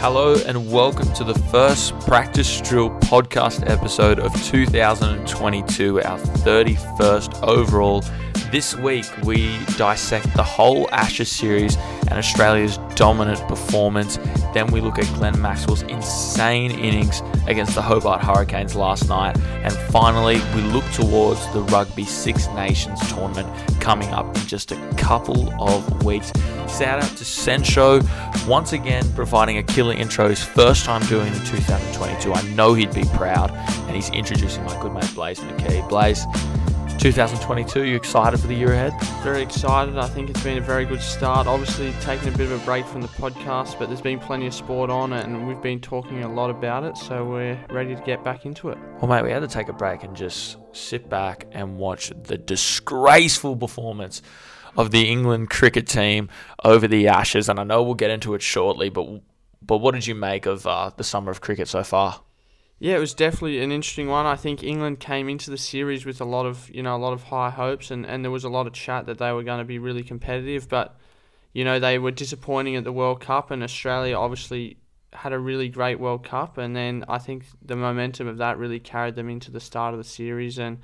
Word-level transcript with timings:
Hello 0.00 0.34
and 0.46 0.72
welcome 0.72 1.12
to 1.12 1.24
the 1.24 1.34
first 1.50 1.92
practice 2.00 2.62
drill 2.62 2.88
podcast 3.00 3.68
episode 3.68 4.18
of 4.18 4.32
2022, 4.46 6.00
our 6.00 6.18
31st 6.18 7.46
overall. 7.46 8.02
This 8.50 8.74
week 8.74 9.06
we 9.22 9.56
dissect 9.76 10.34
the 10.34 10.42
whole 10.42 10.88
Ashes 10.90 11.30
series 11.30 11.76
and 12.08 12.14
Australia's 12.14 12.78
dominant 12.96 13.38
performance. 13.46 14.18
Then 14.52 14.66
we 14.72 14.80
look 14.80 14.98
at 14.98 15.04
Glenn 15.14 15.40
Maxwell's 15.40 15.82
insane 15.82 16.72
innings 16.72 17.22
against 17.46 17.76
the 17.76 17.82
Hobart 17.82 18.20
Hurricanes 18.20 18.74
last 18.74 19.08
night. 19.08 19.38
And 19.62 19.72
finally, 19.92 20.40
we 20.56 20.62
look 20.62 20.84
towards 20.90 21.40
the 21.52 21.62
Rugby 21.62 22.04
Six 22.04 22.48
Nations 22.48 22.98
tournament 23.12 23.48
coming 23.80 24.08
up 24.08 24.26
in 24.36 24.46
just 24.48 24.72
a 24.72 24.94
couple 24.96 25.52
of 25.62 26.02
weeks. 26.04 26.32
Shout 26.76 27.04
out 27.04 27.16
to 27.18 27.24
Sencho 27.24 28.02
once 28.48 28.72
again 28.72 29.04
providing 29.14 29.58
a 29.58 29.62
killer 29.62 29.94
intro. 29.94 30.28
His 30.28 30.42
first 30.42 30.84
time 30.84 31.02
doing 31.06 31.32
the 31.32 31.38
2022. 31.40 32.32
I 32.32 32.42
know 32.54 32.74
he'd 32.74 32.92
be 32.94 33.04
proud, 33.14 33.52
and 33.52 33.94
he's 33.94 34.10
introducing 34.10 34.64
my 34.64 34.80
good 34.82 34.92
mate 34.92 35.10
Blaze 35.14 35.38
McKee. 35.38 35.88
Blaze, 35.88 36.26
2022, 37.00 37.84
you 37.84 37.96
excited 37.96 38.38
for 38.38 38.46
the 38.46 38.54
year 38.54 38.74
ahead? 38.74 38.92
Very 39.22 39.40
excited. 39.40 39.96
I 39.96 40.06
think 40.06 40.28
it's 40.28 40.42
been 40.42 40.58
a 40.58 40.60
very 40.60 40.84
good 40.84 41.00
start. 41.00 41.46
Obviously, 41.46 41.94
taking 42.02 42.28
a 42.28 42.36
bit 42.36 42.52
of 42.52 42.60
a 42.60 42.64
break 42.66 42.84
from 42.84 43.00
the 43.00 43.08
podcast, 43.08 43.78
but 43.78 43.86
there's 43.86 44.02
been 44.02 44.18
plenty 44.18 44.46
of 44.46 44.52
sport 44.52 44.90
on 44.90 45.14
it, 45.14 45.24
and 45.24 45.48
we've 45.48 45.62
been 45.62 45.80
talking 45.80 46.24
a 46.24 46.28
lot 46.30 46.50
about 46.50 46.84
it, 46.84 46.98
so 46.98 47.24
we're 47.24 47.58
ready 47.70 47.96
to 47.96 48.02
get 48.02 48.22
back 48.22 48.44
into 48.44 48.68
it. 48.68 48.76
Well, 49.00 49.08
mate, 49.08 49.22
we 49.22 49.30
had 49.30 49.40
to 49.40 49.48
take 49.48 49.70
a 49.70 49.72
break 49.72 50.02
and 50.02 50.14
just 50.14 50.58
sit 50.72 51.08
back 51.08 51.46
and 51.52 51.78
watch 51.78 52.12
the 52.24 52.36
disgraceful 52.36 53.56
performance 53.56 54.20
of 54.76 54.90
the 54.90 55.08
England 55.08 55.48
cricket 55.48 55.86
team 55.86 56.28
over 56.64 56.86
the 56.86 57.08
Ashes, 57.08 57.48
and 57.48 57.58
I 57.58 57.64
know 57.64 57.82
we'll 57.82 57.94
get 57.94 58.10
into 58.10 58.34
it 58.34 58.42
shortly, 58.42 58.90
but 58.90 59.22
but 59.62 59.78
what 59.78 59.94
did 59.94 60.06
you 60.06 60.14
make 60.14 60.44
of 60.44 60.66
uh, 60.66 60.90
the 60.94 61.04
summer 61.04 61.30
of 61.30 61.40
cricket 61.40 61.66
so 61.66 61.82
far? 61.82 62.20
Yeah, 62.82 62.96
it 62.96 63.00
was 63.00 63.12
definitely 63.12 63.60
an 63.60 63.72
interesting 63.72 64.08
one. 64.08 64.24
I 64.24 64.36
think 64.36 64.64
England 64.64 65.00
came 65.00 65.28
into 65.28 65.50
the 65.50 65.58
series 65.58 66.06
with 66.06 66.18
a 66.18 66.24
lot 66.24 66.46
of 66.46 66.70
you 66.70 66.82
know 66.82 66.96
a 66.96 66.98
lot 66.98 67.12
of 67.12 67.24
high 67.24 67.50
hopes, 67.50 67.90
and, 67.90 68.06
and 68.06 68.24
there 68.24 68.30
was 68.30 68.42
a 68.42 68.48
lot 68.48 68.66
of 68.66 68.72
chat 68.72 69.04
that 69.04 69.18
they 69.18 69.30
were 69.32 69.42
going 69.42 69.58
to 69.58 69.66
be 69.66 69.78
really 69.78 70.02
competitive. 70.02 70.66
But 70.66 70.98
you 71.52 71.62
know 71.62 71.78
they 71.78 71.98
were 71.98 72.10
disappointing 72.10 72.76
at 72.76 72.84
the 72.84 72.92
World 72.92 73.20
Cup, 73.20 73.50
and 73.50 73.62
Australia 73.62 74.16
obviously 74.16 74.78
had 75.12 75.34
a 75.34 75.38
really 75.38 75.68
great 75.68 76.00
World 76.00 76.24
Cup, 76.24 76.56
and 76.56 76.74
then 76.74 77.04
I 77.06 77.18
think 77.18 77.44
the 77.62 77.76
momentum 77.76 78.26
of 78.26 78.38
that 78.38 78.56
really 78.56 78.80
carried 78.80 79.14
them 79.14 79.28
into 79.28 79.50
the 79.50 79.60
start 79.60 79.92
of 79.92 79.98
the 79.98 80.04
series. 80.04 80.58
And 80.58 80.78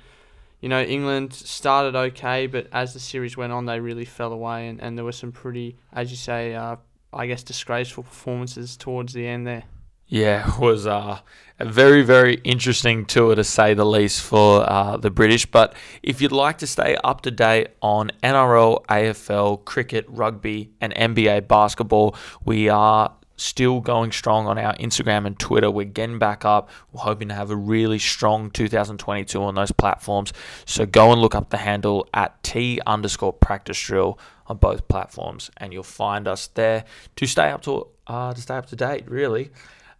you 0.61 0.69
know 0.69 0.83
England 0.83 1.33
started 1.33 1.95
okay, 1.95 2.45
but 2.45 2.67
as 2.71 2.93
the 2.93 2.99
series 2.99 3.37
went 3.37 3.53
on, 3.53 3.65
they 3.65 3.79
really 3.79 4.05
fell 4.05 4.33
away, 4.33 4.67
and, 4.67 4.79
and 4.79 4.95
there 4.99 5.05
were 5.05 5.11
some 5.11 5.31
pretty, 5.31 5.77
as 5.91 6.11
you 6.11 6.17
say, 6.17 6.53
uh, 6.53 6.75
I 7.11 7.25
guess 7.25 7.41
disgraceful 7.41 8.03
performances 8.03 8.77
towards 8.77 9.13
the 9.13 9.25
end 9.25 9.47
there. 9.47 9.63
Yeah, 10.07 10.57
was 10.57 10.87
uh, 10.87 11.19
a 11.59 11.65
very, 11.65 12.01
very 12.01 12.35
interesting 12.43 13.05
tour 13.05 13.35
to 13.35 13.43
say 13.43 13.73
the 13.73 13.85
least 13.85 14.21
for 14.21 14.69
uh, 14.69 14.97
the 14.97 15.09
British. 15.09 15.45
But 15.45 15.75
if 16.01 16.21
you'd 16.21 16.31
like 16.31 16.59
to 16.59 16.67
stay 16.67 16.95
up 17.03 17.21
to 17.21 17.31
date 17.31 17.69
on 17.81 18.11
NRL, 18.23 18.85
AFL, 18.85 19.65
cricket, 19.65 20.05
rugby, 20.07 20.71
and 20.79 20.93
NBA 20.93 21.47
basketball, 21.47 22.15
we 22.45 22.69
are 22.69 23.13
still 23.35 23.81
going 23.81 24.11
strong 24.11 24.47
on 24.47 24.57
our 24.57 24.75
Instagram 24.77 25.25
and 25.25 25.37
Twitter. 25.37 25.69
We're 25.69 25.85
getting 25.85 26.19
back 26.19 26.45
up. 26.45 26.69
We're 26.91 27.01
hoping 27.01 27.27
to 27.27 27.35
have 27.35 27.51
a 27.51 27.55
really 27.55 27.99
strong 27.99 28.49
2022 28.49 29.41
on 29.41 29.55
those 29.55 29.71
platforms. 29.71 30.33
So 30.65 30.85
go 30.85 31.11
and 31.11 31.21
look 31.21 31.35
up 31.35 31.49
the 31.49 31.57
handle 31.57 32.07
at 32.13 32.41
T 32.43 32.79
underscore 32.85 33.33
practice 33.33 33.79
drill 33.79 34.17
on 34.47 34.57
both 34.57 34.87
platforms, 34.87 35.51
and 35.57 35.73
you'll 35.73 35.83
find 35.83 36.27
us 36.27 36.47
there 36.47 36.85
to 37.17 37.25
stay 37.25 37.49
up 37.49 37.61
to 37.63 37.87
uh, 38.07 38.33
to 38.33 38.41
stay 38.41 38.55
up 38.55 38.67
to 38.67 38.75
date. 38.75 39.09
Really. 39.09 39.51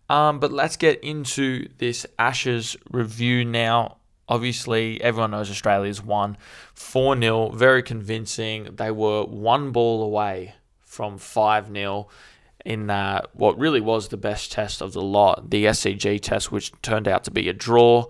Um, 0.10 0.40
but 0.40 0.52
let's 0.52 0.78
get 0.78 1.04
into 1.04 1.68
this 1.78 2.06
Ashes 2.18 2.78
review 2.90 3.44
now. 3.44 3.98
Obviously, 4.30 5.02
everyone 5.02 5.32
knows 5.32 5.50
Australia's 5.50 6.04
won 6.04 6.38
4 6.73 7.20
0, 7.20 7.50
very 7.52 7.84
convincing. 7.84 8.76
They 8.76 8.92
were 8.92 9.23
one 9.23 9.72
ball 9.72 10.04
away 10.04 10.56
from 10.82 11.17
5 11.17 11.72
0 11.72 12.08
in 12.66 12.88
that 12.88 13.28
what 13.34 13.58
really 13.58 13.80
was 13.80 14.10
the 14.10 14.17
best 14.17 14.52
test 14.52 14.82
of 14.82 14.92
the 14.92 15.02
lot, 15.02 15.50
the 15.50 15.66
SCG 15.66 16.22
test, 16.22 16.52
which 16.52 16.72
turned 16.82 17.08
out 17.08 17.23
to 17.23 17.32
be 17.32 17.48
a 17.48 17.54
draw. 17.54 18.06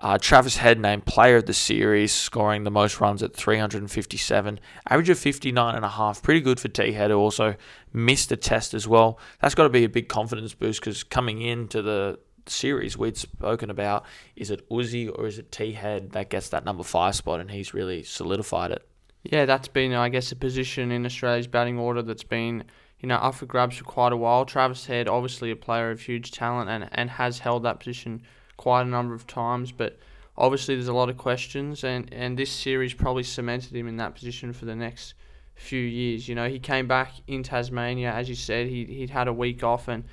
Uh, 0.00 0.16
Travis 0.16 0.58
Head 0.58 0.78
named 0.78 1.06
player 1.06 1.36
of 1.36 1.46
the 1.46 1.52
series, 1.52 2.12
scoring 2.12 2.62
the 2.62 2.70
most 2.70 3.00
runs 3.00 3.22
at 3.22 3.34
357, 3.34 4.60
average 4.88 5.08
of 5.08 5.18
59 5.18 5.74
and 5.74 5.84
a 5.84 5.88
half. 5.88 6.22
Pretty 6.22 6.40
good 6.40 6.60
for 6.60 6.68
T 6.68 6.92
Head, 6.92 7.10
who 7.10 7.16
also 7.16 7.56
missed 7.92 8.28
the 8.28 8.36
test 8.36 8.74
as 8.74 8.86
well. 8.86 9.18
That's 9.42 9.56
got 9.56 9.64
to 9.64 9.70
be 9.70 9.82
a 9.82 9.88
big 9.88 10.08
confidence 10.08 10.54
boost 10.54 10.80
because 10.80 11.02
coming 11.02 11.42
into 11.42 11.82
the 11.82 12.20
series 12.46 12.96
we'd 12.96 13.16
spoken 13.16 13.70
about, 13.70 14.04
is 14.36 14.52
it 14.52 14.68
Uzi 14.70 15.10
or 15.18 15.26
is 15.26 15.38
it 15.40 15.50
T 15.50 15.72
Head 15.72 16.12
that 16.12 16.30
gets 16.30 16.50
that 16.50 16.64
number 16.64 16.84
five 16.84 17.16
spot, 17.16 17.40
and 17.40 17.50
he's 17.50 17.74
really 17.74 18.04
solidified 18.04 18.70
it. 18.70 18.88
Yeah, 19.24 19.46
that's 19.46 19.68
been, 19.68 19.94
I 19.94 20.10
guess, 20.10 20.30
a 20.30 20.36
position 20.36 20.92
in 20.92 21.04
Australia's 21.06 21.48
batting 21.48 21.76
order 21.76 22.02
that's 22.02 22.22
been 22.22 22.64
you 23.00 23.08
know, 23.08 23.16
up 23.16 23.34
for 23.34 23.46
grabs 23.46 23.76
for 23.76 23.84
quite 23.84 24.12
a 24.12 24.16
while. 24.16 24.44
Travis 24.44 24.86
Head, 24.86 25.08
obviously 25.08 25.50
a 25.50 25.56
player 25.56 25.90
of 25.90 26.00
huge 26.00 26.32
talent 26.32 26.68
and, 26.68 26.88
and 26.92 27.10
has 27.10 27.38
held 27.38 27.62
that 27.62 27.78
position 27.78 28.22
quite 28.58 28.82
a 28.82 28.84
number 28.84 29.14
of 29.14 29.26
times, 29.26 29.72
but 29.72 29.98
obviously 30.36 30.74
there's 30.74 30.88
a 30.88 30.92
lot 30.92 31.08
of 31.08 31.16
questions, 31.16 31.82
and, 31.82 32.12
and 32.12 32.38
this 32.38 32.50
series 32.50 32.92
probably 32.92 33.22
cemented 33.22 33.74
him 33.74 33.88
in 33.88 33.96
that 33.96 34.14
position 34.14 34.52
for 34.52 34.66
the 34.66 34.76
next 34.76 35.14
few 35.54 35.80
years. 35.80 36.28
You 36.28 36.34
know, 36.34 36.48
he 36.48 36.58
came 36.58 36.86
back 36.86 37.12
in 37.26 37.42
Tasmania, 37.42 38.12
as 38.12 38.28
you 38.28 38.34
said, 38.34 38.66
he, 38.66 38.84
he'd 38.84 39.10
had 39.10 39.28
a 39.28 39.32
week 39.32 39.64
off 39.64 39.88
and 39.88 40.04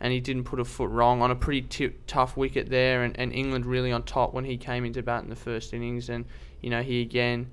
and 0.00 0.12
he 0.12 0.20
didn't 0.20 0.44
put 0.44 0.60
a 0.60 0.64
foot 0.64 0.90
wrong 0.90 1.22
on 1.22 1.32
a 1.32 1.34
pretty 1.34 1.62
t- 1.62 1.90
tough 2.06 2.36
wicket 2.36 2.70
there, 2.70 3.02
and, 3.02 3.18
and 3.18 3.32
England 3.32 3.66
really 3.66 3.90
on 3.90 4.02
top 4.04 4.32
when 4.32 4.44
he 4.44 4.56
came 4.56 4.84
into 4.84 5.02
bat 5.02 5.24
in 5.24 5.28
the 5.28 5.36
first 5.36 5.74
innings, 5.74 6.08
and 6.08 6.24
you 6.60 6.70
know 6.70 6.82
he 6.82 7.02
again, 7.02 7.50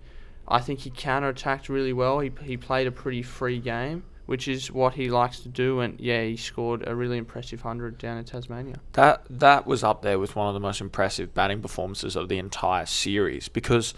I 0.48 0.60
think 0.60 0.82
he 0.82 0.92
counter 0.92 1.30
attacked 1.30 1.70
really 1.70 1.94
well. 1.94 2.20
He 2.20 2.32
he 2.44 2.56
played 2.56 2.86
a 2.86 2.92
pretty 2.92 3.24
free 3.24 3.60
game, 3.60 4.04
which 4.26 4.48
is 4.48 4.72
what 4.72 4.94
he 4.94 5.10
likes 5.10 5.40
to 5.42 5.50
do. 5.50 5.80
And 5.80 6.00
yeah, 6.00 6.24
he 6.24 6.38
scored 6.38 6.88
a 6.88 6.96
really 6.96 7.18
impressive 7.18 7.62
hundred 7.62 7.98
down 7.98 8.18
in 8.18 8.26
Tasmania. 8.26 8.80
That 8.94 9.26
that 9.30 9.66
was 9.66 9.84
up 9.84 10.02
there 10.02 10.20
with 10.20 10.36
one 10.36 10.48
of 10.48 10.54
the 10.54 10.60
most 10.60 10.82
impressive 10.82 11.34
batting 11.34 11.62
performances 11.62 12.16
of 12.16 12.30
the 12.30 12.38
entire 12.38 12.86
series 12.86 13.48
because, 13.48 13.94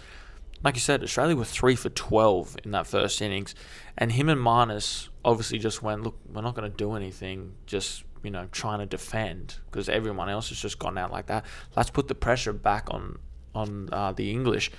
like 0.62 0.74
you 0.74 0.80
said, 0.80 1.02
Australia 1.02 1.36
were 1.36 1.44
three 1.44 1.76
for 1.76 1.90
twelve 1.90 2.56
in 2.64 2.70
that 2.72 2.86
first 2.86 3.20
innings, 3.22 3.54
and 3.96 4.12
him 4.12 4.28
and 4.28 4.40
Marnus 4.40 5.08
obviously 5.24 5.58
just 5.58 5.82
went, 5.82 6.02
look, 6.02 6.18
we're 6.32 6.42
not 6.42 6.54
going 6.54 6.70
to 6.70 6.76
do 6.76 6.94
anything, 6.94 7.54
just 7.66 8.04
you 8.22 8.30
know, 8.30 8.48
trying 8.50 8.80
to 8.80 8.86
defend 8.86 9.56
because 9.66 9.88
everyone 9.88 10.28
else 10.28 10.48
has 10.48 10.60
just 10.60 10.78
gone 10.78 10.98
out 10.98 11.12
like 11.12 11.26
that. 11.26 11.44
Let's 11.76 11.90
put 11.90 12.08
the 12.08 12.14
pressure 12.14 12.52
back 12.52 12.88
on 12.90 13.18
on 13.54 13.88
uh, 13.92 14.12
the 14.12 14.30
English. 14.30 14.70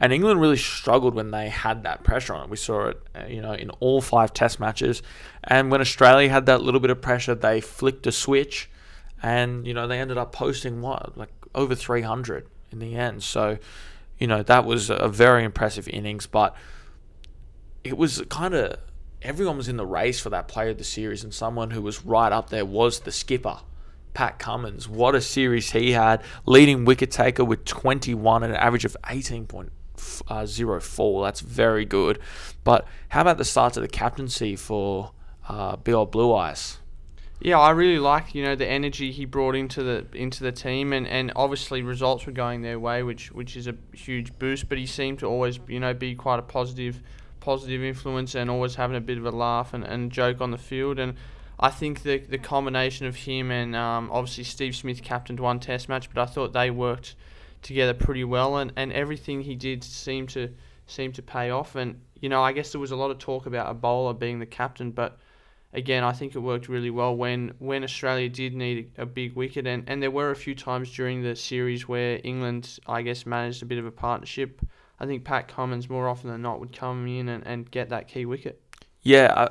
And 0.00 0.12
England 0.12 0.40
really 0.40 0.56
struggled 0.56 1.14
when 1.14 1.30
they 1.32 1.48
had 1.48 1.82
that 1.82 2.04
pressure 2.04 2.34
on 2.34 2.44
it. 2.44 2.50
We 2.50 2.56
saw 2.56 2.88
it, 2.88 3.02
uh, 3.14 3.26
you 3.26 3.42
know, 3.42 3.52
in 3.52 3.70
all 3.80 4.00
five 4.00 4.32
Test 4.32 4.60
matches. 4.60 5.02
And 5.42 5.70
when 5.70 5.80
Australia 5.80 6.28
had 6.28 6.46
that 6.46 6.62
little 6.62 6.80
bit 6.80 6.90
of 6.90 7.00
pressure, 7.00 7.34
they 7.34 7.60
flicked 7.60 8.06
a 8.06 8.12
switch, 8.12 8.70
and 9.22 9.66
you 9.66 9.74
know 9.74 9.88
they 9.88 9.98
ended 9.98 10.16
up 10.16 10.32
posting 10.32 10.80
what 10.80 11.18
like 11.18 11.30
over 11.54 11.74
300 11.74 12.46
in 12.70 12.78
the 12.78 12.94
end. 12.94 13.22
So, 13.22 13.58
you 14.18 14.26
know, 14.26 14.42
that 14.44 14.64
was 14.64 14.90
a 14.90 15.08
very 15.08 15.42
impressive 15.42 15.88
innings. 15.88 16.26
But 16.26 16.54
it 17.82 17.96
was 17.96 18.22
kind 18.28 18.54
of 18.54 18.78
everyone 19.20 19.56
was 19.56 19.68
in 19.68 19.76
the 19.76 19.86
race 19.86 20.20
for 20.20 20.30
that 20.30 20.46
player 20.46 20.70
of 20.70 20.78
the 20.78 20.84
series, 20.84 21.24
and 21.24 21.34
someone 21.34 21.70
who 21.72 21.82
was 21.82 22.04
right 22.04 22.32
up 22.32 22.50
there 22.50 22.64
was 22.64 23.00
the 23.00 23.12
skipper. 23.12 23.58
Pat 24.14 24.38
Cummins, 24.38 24.88
what 24.88 25.14
a 25.14 25.20
series 25.20 25.70
he 25.70 25.92
had, 25.92 26.22
leading 26.44 26.84
wicket 26.84 27.10
taker 27.10 27.44
with 27.44 27.64
21 27.64 28.42
and 28.42 28.52
an 28.52 28.58
average 28.58 28.84
of 28.84 28.96
18.5 29.04 29.68
uh, 30.28 30.46
zero 30.46 30.80
four. 30.80 31.24
That's 31.24 31.40
very 31.40 31.84
good. 31.84 32.18
But 32.64 32.86
how 33.10 33.22
about 33.22 33.38
the 33.38 33.44
start 33.44 33.76
of 33.76 33.82
the 33.82 33.88
captaincy 33.88 34.56
for 34.56 35.12
uh, 35.48 35.76
Blue 35.76 36.34
Eyes? 36.34 36.78
Yeah, 37.40 37.60
I 37.60 37.70
really 37.70 38.00
like 38.00 38.34
you 38.34 38.42
know 38.42 38.56
the 38.56 38.66
energy 38.66 39.12
he 39.12 39.24
brought 39.24 39.54
into 39.54 39.82
the 39.82 40.06
into 40.12 40.42
the 40.42 40.50
team, 40.50 40.92
and, 40.92 41.06
and 41.06 41.32
obviously 41.36 41.82
results 41.82 42.26
were 42.26 42.32
going 42.32 42.62
their 42.62 42.80
way, 42.80 43.04
which 43.04 43.30
which 43.30 43.56
is 43.56 43.68
a 43.68 43.76
huge 43.92 44.36
boost. 44.38 44.68
But 44.68 44.78
he 44.78 44.86
seemed 44.86 45.20
to 45.20 45.26
always 45.26 45.60
you 45.68 45.78
know 45.78 45.94
be 45.94 46.16
quite 46.16 46.40
a 46.40 46.42
positive 46.42 47.00
positive 47.40 47.82
influence 47.82 48.34
and 48.34 48.50
always 48.50 48.74
having 48.74 48.96
a 48.96 49.00
bit 49.00 49.16
of 49.16 49.24
a 49.24 49.30
laugh 49.30 49.72
and, 49.72 49.84
and 49.84 50.10
joke 50.10 50.40
on 50.40 50.50
the 50.50 50.58
field. 50.58 50.98
And 50.98 51.14
I 51.60 51.70
think 51.70 52.02
the 52.02 52.18
the 52.18 52.38
combination 52.38 53.06
of 53.06 53.14
him 53.14 53.52
and 53.52 53.76
um, 53.76 54.10
obviously 54.12 54.42
Steve 54.42 54.74
Smith 54.74 55.02
captained 55.02 55.38
one 55.38 55.60
Test 55.60 55.88
match, 55.88 56.10
but 56.12 56.20
I 56.20 56.26
thought 56.26 56.52
they 56.52 56.70
worked 56.70 57.14
together 57.62 57.94
pretty 57.94 58.24
well, 58.24 58.58
and, 58.58 58.72
and 58.76 58.92
everything 58.92 59.40
he 59.40 59.54
did 59.54 59.84
seemed 59.84 60.30
to 60.30 60.50
seemed 60.86 61.14
to 61.16 61.22
pay 61.22 61.50
off. 61.50 61.74
And 61.74 62.00
you 62.20 62.28
know, 62.28 62.42
I 62.42 62.52
guess 62.52 62.72
there 62.72 62.80
was 62.80 62.90
a 62.90 62.96
lot 62.96 63.10
of 63.10 63.18
talk 63.18 63.46
about 63.46 63.70
a 63.70 63.74
bowler 63.74 64.14
being 64.14 64.38
the 64.38 64.46
captain, 64.46 64.90
but 64.90 65.18
again, 65.72 66.02
I 66.02 66.12
think 66.12 66.34
it 66.34 66.40
worked 66.40 66.68
really 66.68 66.90
well 66.90 67.14
when 67.16 67.52
when 67.58 67.84
Australia 67.84 68.28
did 68.28 68.54
need 68.54 68.92
a 68.98 69.06
big 69.06 69.34
wicket, 69.34 69.66
and, 69.66 69.84
and 69.86 70.02
there 70.02 70.10
were 70.10 70.30
a 70.30 70.36
few 70.36 70.54
times 70.54 70.94
during 70.94 71.22
the 71.22 71.36
series 71.36 71.88
where 71.88 72.20
England, 72.24 72.78
I 72.86 73.02
guess, 73.02 73.26
managed 73.26 73.62
a 73.62 73.66
bit 73.66 73.78
of 73.78 73.86
a 73.86 73.92
partnership. 73.92 74.60
I 75.00 75.06
think 75.06 75.24
Pat 75.24 75.46
Cummins 75.46 75.88
more 75.88 76.08
often 76.08 76.30
than 76.30 76.42
not 76.42 76.58
would 76.58 76.76
come 76.76 77.06
in 77.06 77.28
and, 77.28 77.46
and 77.46 77.70
get 77.70 77.90
that 77.90 78.08
key 78.08 78.26
wicket. 78.26 78.60
Yeah, 79.02 79.32
I 79.36 79.48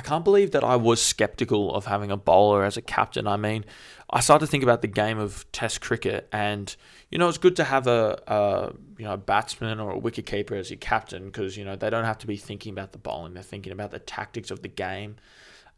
can't 0.00 0.22
believe 0.22 0.52
that 0.52 0.62
I 0.62 0.76
was 0.76 1.02
skeptical 1.02 1.74
of 1.74 1.86
having 1.86 2.12
a 2.12 2.16
bowler 2.16 2.64
as 2.64 2.76
a 2.76 2.82
captain. 2.82 3.26
I 3.26 3.36
mean, 3.36 3.64
I 4.08 4.20
started 4.20 4.46
to 4.46 4.50
think 4.50 4.62
about 4.62 4.82
the 4.82 4.88
game 4.88 5.18
of 5.18 5.50
Test 5.50 5.80
cricket, 5.80 6.28
and 6.32 6.74
you 7.10 7.18
know, 7.18 7.28
it's 7.28 7.38
good 7.38 7.56
to 7.56 7.64
have 7.64 7.88
a, 7.88 8.22
a 8.28 8.72
you 8.98 9.04
know 9.04 9.14
a 9.14 9.16
batsman 9.16 9.80
or 9.80 9.92
a 9.92 10.00
wicketkeeper 10.00 10.52
as 10.52 10.70
your 10.70 10.78
captain 10.78 11.26
because 11.26 11.56
you 11.56 11.64
know 11.64 11.74
they 11.74 11.90
don't 11.90 12.04
have 12.04 12.18
to 12.18 12.28
be 12.28 12.36
thinking 12.36 12.72
about 12.72 12.92
the 12.92 12.98
bowling; 12.98 13.34
they're 13.34 13.42
thinking 13.42 13.72
about 13.72 13.90
the 13.90 13.98
tactics 13.98 14.52
of 14.52 14.62
the 14.62 14.68
game, 14.68 15.16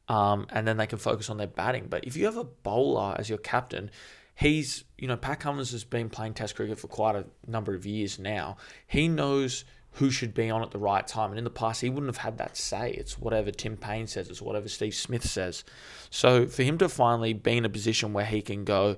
um, 0.09 0.47
and 0.51 0.69
then 0.69 0.77
they 0.77 0.87
can 0.87 0.99
focus 0.99 1.31
on 1.31 1.39
their 1.39 1.47
batting. 1.47 1.87
But 1.89 2.05
if 2.05 2.15
you 2.15 2.27
have 2.27 2.37
a 2.37 2.45
bowler 2.45 3.17
as 3.19 3.31
your 3.31 3.39
captain, 3.39 3.91
he's 4.35 4.85
you 4.99 5.09
know 5.09 5.17
Pat 5.17 5.41
Cummins 5.41 5.73
has 5.73 5.85
been 5.85 6.11
playing 6.11 6.35
Test 6.35 6.55
cricket 6.55 6.79
for 6.79 6.89
quite 6.89 7.17
a 7.17 7.25
number 7.47 7.75
of 7.75 7.87
years 7.87 8.19
now. 8.19 8.59
He 8.87 9.09
knows 9.09 9.65
who 9.95 10.11
should 10.11 10.35
be 10.35 10.51
on 10.51 10.63
at 10.63 10.71
the 10.71 10.79
right 10.79 11.07
time. 11.07 11.31
And 11.31 11.39
in 11.39 11.45
the 11.45 11.51
past, 11.51 11.81
he 11.81 11.91
wouldn't 11.91 12.15
have 12.15 12.25
had 12.25 12.39
that 12.39 12.57
say. 12.57 12.93
It's 12.93 13.19
whatever 13.19 13.51
Tim 13.51 13.77
Paine 13.77 14.07
says, 14.07 14.29
it's 14.29 14.41
whatever 14.41 14.69
Steve 14.69 14.95
Smith 14.95 15.25
says. 15.25 15.65
So 16.11 16.47
for 16.47 16.63
him 16.63 16.79
to 16.79 16.89
finally 16.89 17.33
be 17.33 17.57
in 17.57 17.65
a 17.65 17.69
position 17.69 18.13
where 18.13 18.25
he 18.25 18.41
can 18.41 18.65
go, 18.65 18.97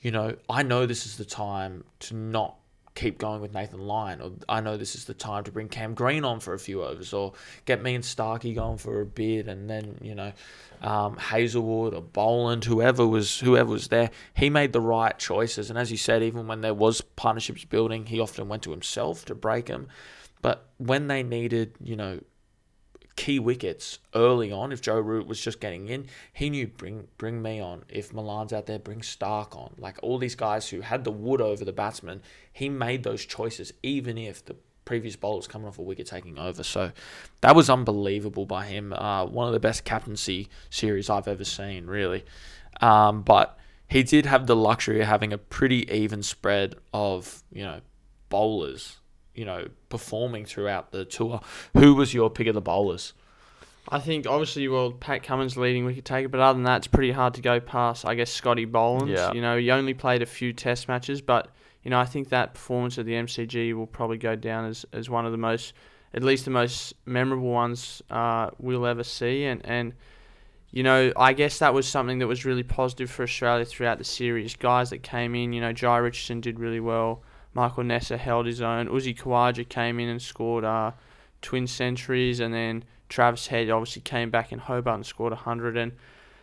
you 0.00 0.10
know, 0.10 0.36
I 0.48 0.62
know 0.62 0.86
this 0.86 1.04
is 1.04 1.18
the 1.18 1.26
time 1.26 1.84
to 2.00 2.16
not 2.16 2.56
keep 2.94 3.18
going 3.18 3.40
with 3.40 3.54
Nathan 3.54 3.80
Lyon, 3.80 4.20
or 4.20 4.32
I 4.48 4.60
know 4.60 4.76
this 4.76 4.94
is 4.94 5.04
the 5.04 5.14
time 5.14 5.44
to 5.44 5.52
bring 5.52 5.68
Cam 5.68 5.94
Green 5.94 6.24
on 6.24 6.40
for 6.40 6.54
a 6.54 6.58
few 6.58 6.82
overs, 6.82 7.12
or 7.12 7.34
get 7.64 7.82
me 7.82 7.94
and 7.94 8.04
Starkey 8.04 8.52
going 8.52 8.78
for 8.78 9.00
a 9.00 9.06
bit, 9.06 9.46
and 9.46 9.70
then 9.70 9.98
you 10.02 10.14
know, 10.14 10.32
um, 10.82 11.16
Hazlewood 11.16 11.94
or 11.94 12.02
Boland, 12.02 12.64
whoever 12.64 13.06
was 13.06 13.40
whoever 13.40 13.70
was 13.70 13.88
there, 13.88 14.10
he 14.34 14.50
made 14.50 14.72
the 14.72 14.80
right 14.80 15.16
choices. 15.18 15.70
And 15.70 15.78
as 15.78 15.90
you 15.90 15.96
said, 15.96 16.22
even 16.22 16.46
when 16.46 16.62
there 16.62 16.74
was 16.74 17.00
partnerships 17.00 17.64
building, 17.64 18.06
he 18.06 18.20
often 18.20 18.48
went 18.48 18.62
to 18.64 18.70
himself 18.70 19.24
to 19.26 19.34
break 19.34 19.66
them. 19.66 19.88
But 20.42 20.68
when 20.78 21.08
they 21.08 21.22
needed, 21.22 21.74
you 21.82 21.96
know, 21.96 22.20
key 23.16 23.38
wickets 23.38 23.98
early 24.14 24.50
on, 24.50 24.72
if 24.72 24.80
Joe 24.80 24.98
Root 24.98 25.26
was 25.26 25.40
just 25.40 25.60
getting 25.60 25.88
in, 25.88 26.06
he 26.32 26.50
knew 26.50 26.66
bring 26.66 27.08
bring 27.18 27.42
me 27.42 27.60
on. 27.60 27.84
If 27.88 28.12
Malan's 28.12 28.52
out 28.52 28.66
there, 28.66 28.78
bring 28.78 29.00
Starc 29.00 29.54
on. 29.56 29.74
Like 29.78 29.98
all 30.02 30.18
these 30.18 30.34
guys 30.34 30.68
who 30.68 30.80
had 30.80 31.04
the 31.04 31.10
wood 31.10 31.40
over 31.40 31.64
the 31.64 31.72
batsman, 31.72 32.22
he 32.52 32.68
made 32.68 33.02
those 33.02 33.24
choices 33.24 33.72
even 33.82 34.16
if 34.16 34.44
the 34.44 34.56
previous 34.84 35.14
bowler 35.16 35.36
was 35.36 35.46
coming 35.46 35.68
off 35.68 35.78
a 35.78 35.82
wicket 35.82 36.06
taking 36.06 36.38
over. 36.38 36.62
So 36.62 36.92
that 37.42 37.54
was 37.54 37.68
unbelievable 37.68 38.46
by 38.46 38.66
him. 38.66 38.92
Uh, 38.92 39.26
one 39.26 39.46
of 39.46 39.52
the 39.52 39.60
best 39.60 39.84
captaincy 39.84 40.48
series 40.70 41.10
I've 41.10 41.28
ever 41.28 41.44
seen, 41.44 41.86
really. 41.86 42.24
Um, 42.80 43.22
but 43.22 43.58
he 43.86 44.02
did 44.02 44.24
have 44.26 44.46
the 44.46 44.56
luxury 44.56 45.00
of 45.00 45.06
having 45.06 45.32
a 45.32 45.38
pretty 45.38 45.90
even 45.92 46.22
spread 46.22 46.76
of 46.94 47.42
you 47.52 47.64
know 47.64 47.80
bowlers 48.30 48.99
you 49.40 49.46
know, 49.46 49.66
performing 49.88 50.44
throughout 50.44 50.92
the 50.92 51.06
tour. 51.06 51.40
Who 51.74 51.94
was 51.94 52.12
your 52.12 52.28
pick 52.28 52.46
of 52.46 52.52
the 52.52 52.60
bowlers? 52.60 53.14
I 53.88 53.98
think 53.98 54.26
obviously, 54.26 54.68
well, 54.68 54.92
Pat 54.92 55.22
Cummins 55.22 55.56
leading 55.56 55.86
wicket 55.86 56.04
taker, 56.04 56.28
but 56.28 56.40
other 56.40 56.58
than 56.58 56.64
that, 56.64 56.76
it's 56.76 56.86
pretty 56.86 57.10
hard 57.10 57.32
to 57.34 57.40
go 57.40 57.58
past. 57.58 58.04
I 58.04 58.14
guess 58.16 58.30
Scotty 58.30 58.66
Boland. 58.66 59.08
Yeah. 59.08 59.32
You 59.32 59.40
know, 59.40 59.56
he 59.56 59.70
only 59.70 59.94
played 59.94 60.20
a 60.20 60.26
few 60.26 60.52
Test 60.52 60.88
matches, 60.88 61.22
but 61.22 61.48
you 61.82 61.90
know, 61.90 61.98
I 61.98 62.04
think 62.04 62.28
that 62.28 62.52
performance 62.52 62.98
at 62.98 63.06
the 63.06 63.14
MCG 63.14 63.72
will 63.72 63.86
probably 63.86 64.18
go 64.18 64.36
down 64.36 64.66
as, 64.66 64.84
as 64.92 65.08
one 65.08 65.24
of 65.24 65.32
the 65.32 65.38
most, 65.38 65.72
at 66.12 66.22
least 66.22 66.44
the 66.44 66.50
most 66.50 66.92
memorable 67.06 67.48
ones 67.48 68.02
uh, 68.10 68.50
we'll 68.58 68.84
ever 68.84 69.04
see. 69.04 69.44
And 69.44 69.64
and 69.64 69.94
you 70.70 70.82
know, 70.82 71.14
I 71.16 71.32
guess 71.32 71.60
that 71.60 71.72
was 71.72 71.88
something 71.88 72.18
that 72.18 72.26
was 72.26 72.44
really 72.44 72.62
positive 72.62 73.10
for 73.10 73.22
Australia 73.22 73.64
throughout 73.64 73.96
the 73.96 74.04
series. 74.04 74.54
Guys 74.54 74.90
that 74.90 75.02
came 75.02 75.34
in, 75.34 75.54
you 75.54 75.62
know, 75.62 75.72
Jhye 75.72 76.02
Richardson 76.02 76.42
did 76.42 76.60
really 76.60 76.80
well. 76.80 77.22
Michael 77.54 77.84
Neser 77.84 78.18
held 78.18 78.46
his 78.46 78.60
own. 78.60 78.88
Uzi 78.88 79.16
Khawaja 79.16 79.68
came 79.68 79.98
in 79.98 80.08
and 80.08 80.22
scored 80.22 80.64
uh, 80.64 80.92
twin 81.42 81.66
centuries, 81.66 82.40
and 82.40 82.54
then 82.54 82.84
Travis 83.08 83.48
Head 83.48 83.70
obviously 83.70 84.02
came 84.02 84.30
back 84.30 84.52
in 84.52 84.58
Hobart 84.58 84.94
and 84.96 85.06
scored 85.06 85.32
100. 85.32 85.76
And 85.76 85.92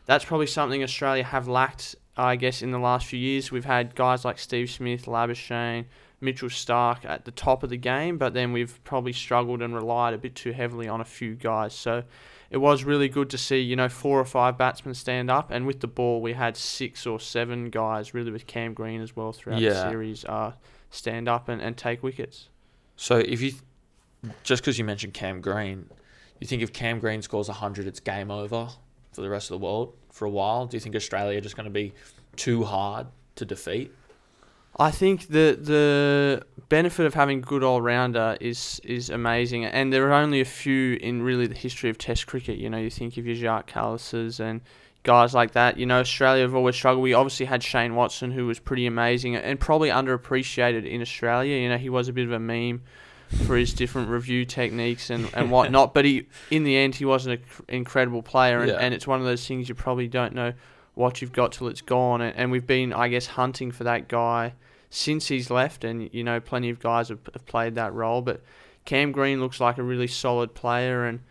that's 0.05 0.25
probably 0.25 0.47
something 0.47 0.83
Australia 0.83 1.23
have 1.23 1.47
lacked, 1.47 1.95
I 2.17 2.35
guess, 2.35 2.61
in 2.61 2.71
the 2.71 2.79
last 2.79 3.05
few 3.07 3.19
years. 3.19 3.51
We've 3.51 3.65
had 3.65 3.95
guys 3.95 4.25
like 4.25 4.37
Steve 4.37 4.69
Smith, 4.69 5.05
Labuschagne, 5.05 5.85
Mitchell 6.19 6.49
Starc 6.49 7.05
at 7.05 7.25
the 7.25 7.31
top 7.31 7.63
of 7.63 7.69
the 7.69 7.77
game, 7.77 8.17
but 8.17 8.33
then 8.33 8.51
we've 8.51 8.83
probably 8.83 9.13
struggled 9.13 9.61
and 9.61 9.73
relied 9.75 10.13
a 10.13 10.17
bit 10.17 10.35
too 10.35 10.51
heavily 10.51 10.87
on 10.87 10.99
a 10.99 11.05
few 11.05 11.35
guys. 11.35 11.73
So 11.73 12.03
it 12.49 12.57
was 12.57 12.83
really 12.83 13.07
good 13.07 13.29
to 13.29 13.37
see, 13.37 13.59
you 13.59 13.75
know, 13.75 13.87
four 13.87 14.19
or 14.19 14.25
five 14.25 14.57
batsmen 14.57 14.95
stand 14.95 15.29
up, 15.29 15.51
and 15.51 15.65
with 15.67 15.79
the 15.79 15.87
ball, 15.87 16.21
we 16.21 16.33
had 16.33 16.57
six 16.57 17.05
or 17.05 17.19
seven 17.19 17.69
guys, 17.69 18.13
really, 18.13 18.31
with 18.31 18.47
Cam 18.47 18.73
Green 18.73 18.99
as 18.99 19.15
well 19.15 19.31
throughout 19.31 19.61
Yeah. 19.61 19.69
the 19.73 19.89
series. 19.91 20.25
Uh, 20.25 20.53
stand 20.89 21.27
up 21.27 21.49
and, 21.49 21.61
and 21.61 21.77
take 21.77 22.03
wickets. 22.03 22.49
So 22.95 23.17
if 23.17 23.41
you, 23.41 23.53
just 24.43 24.63
because 24.63 24.77
you 24.77 24.85
mentioned 24.85 25.13
Cam 25.13 25.41
Green, 25.41 25.89
you 26.39 26.47
think 26.47 26.61
if 26.61 26.73
Cam 26.73 26.99
Green 26.99 27.21
scores 27.21 27.47
100, 27.47 27.87
it's 27.87 27.99
game 27.99 28.31
over 28.31 28.69
for 29.11 29.21
the 29.21 29.29
rest 29.29 29.49
of 29.51 29.59
the 29.59 29.65
world 29.65 29.93
for 30.11 30.25
a 30.25 30.29
while? 30.29 30.65
Do 30.65 30.77
you 30.77 30.81
think 30.81 30.95
Australia 30.95 31.37
are 31.37 31.41
just 31.41 31.55
going 31.55 31.65
to 31.65 31.71
be 31.71 31.93
too 32.35 32.63
hard 32.63 33.07
to 33.35 33.45
defeat? 33.45 33.91
I 34.79 34.91
think 34.91 35.27
the 35.27 35.57
the 35.59 36.43
benefit 36.69 37.07
of 37.07 37.15
having 37.15 37.39
a 37.39 37.41
good 37.41 37.63
all 37.63 37.81
rounder 37.81 38.37
is 38.39 38.79
is 38.83 39.09
amazing, 39.09 39.65
and 39.65 39.91
there 39.91 40.07
are 40.07 40.13
only 40.13 40.39
a 40.39 40.45
few 40.45 40.97
in 41.01 41.23
really 41.23 41.47
the 41.47 41.55
history 41.55 41.89
of 41.89 41.97
Test 41.97 42.27
cricket. 42.27 42.59
You 42.59 42.69
know, 42.69 42.77
you 42.77 42.91
think 42.91 43.17
of 43.17 43.25
your 43.25 43.35
Jacques 43.35 43.71
Kallises 43.71 44.39
and 44.39 44.61
guys 45.07 45.33
like 45.33 45.53
that. 45.53 45.77
You 45.79 45.85
know, 45.87 45.99
Australia 46.01 46.43
have 46.43 46.53
always 46.53 46.75
struggled. 46.75 47.01
We 47.01 47.13
obviously 47.13 47.45
had 47.47 47.63
Shane 47.63 47.95
Watson, 47.95 48.29
who 48.31 48.45
was 48.45 48.59
pretty 48.59 48.85
amazing 48.85 49.35
and 49.37 49.57
probably 49.59 49.89
underappreciated 49.89 50.85
in 50.85 51.01
Australia. 51.01 51.55
You 51.57 51.69
know, 51.69 51.77
he 51.77 51.89
was 51.89 52.09
a 52.09 52.13
bit 52.13 52.25
of 52.25 52.33
a 52.33 52.39
meme 52.39 52.83
for 53.45 53.55
his 53.57 53.73
different 53.73 54.09
review 54.09 54.43
techniques 54.45 55.09
and, 55.09 55.29
and 55.33 55.49
whatnot. 55.55 55.93
But 55.93 56.03
he, 56.05 56.27
in 56.51 56.65
the 56.65 56.75
end, 56.77 56.95
he 56.95 57.05
was 57.05 57.25
an 57.25 57.39
incredible 57.69 58.21
player, 58.21 58.59
and, 58.59 58.69
Yeah. 58.71 58.77
and 58.79 58.93
it's 58.93 59.07
one 59.07 59.19
of 59.19 59.25
those 59.25 59.47
things 59.47 59.69
you 59.69 59.75
probably 59.75 60.07
don't 60.09 60.33
know 60.35 60.53
what 60.93 61.21
you've 61.21 61.33
got 61.33 61.53
till 61.53 61.67
it's 61.69 61.81
gone. 61.81 62.19
And, 62.21 62.35
and 62.35 62.51
we've 62.51 62.67
been, 62.67 62.91
I 62.91 63.07
guess, 63.07 63.27
hunting 63.27 63.71
for 63.71 63.85
that 63.85 64.09
guy 64.09 64.53
since 64.89 65.27
he's 65.29 65.49
left, 65.49 65.83
and 65.85 66.09
you 66.13 66.23
know, 66.23 66.39
plenty 66.41 66.69
of 66.69 66.79
guys 66.79 67.07
have, 67.09 67.19
have 67.33 67.45
played 67.45 67.75
that 67.75 67.93
role. 67.93 68.21
But 68.21 68.41
Cam 68.83 69.13
Green 69.13 69.39
looks 69.39 69.59
like 69.61 69.77
a 69.77 69.83
really 69.83 70.07
solid 70.07 70.53
player, 70.53 71.05
and 71.05 71.21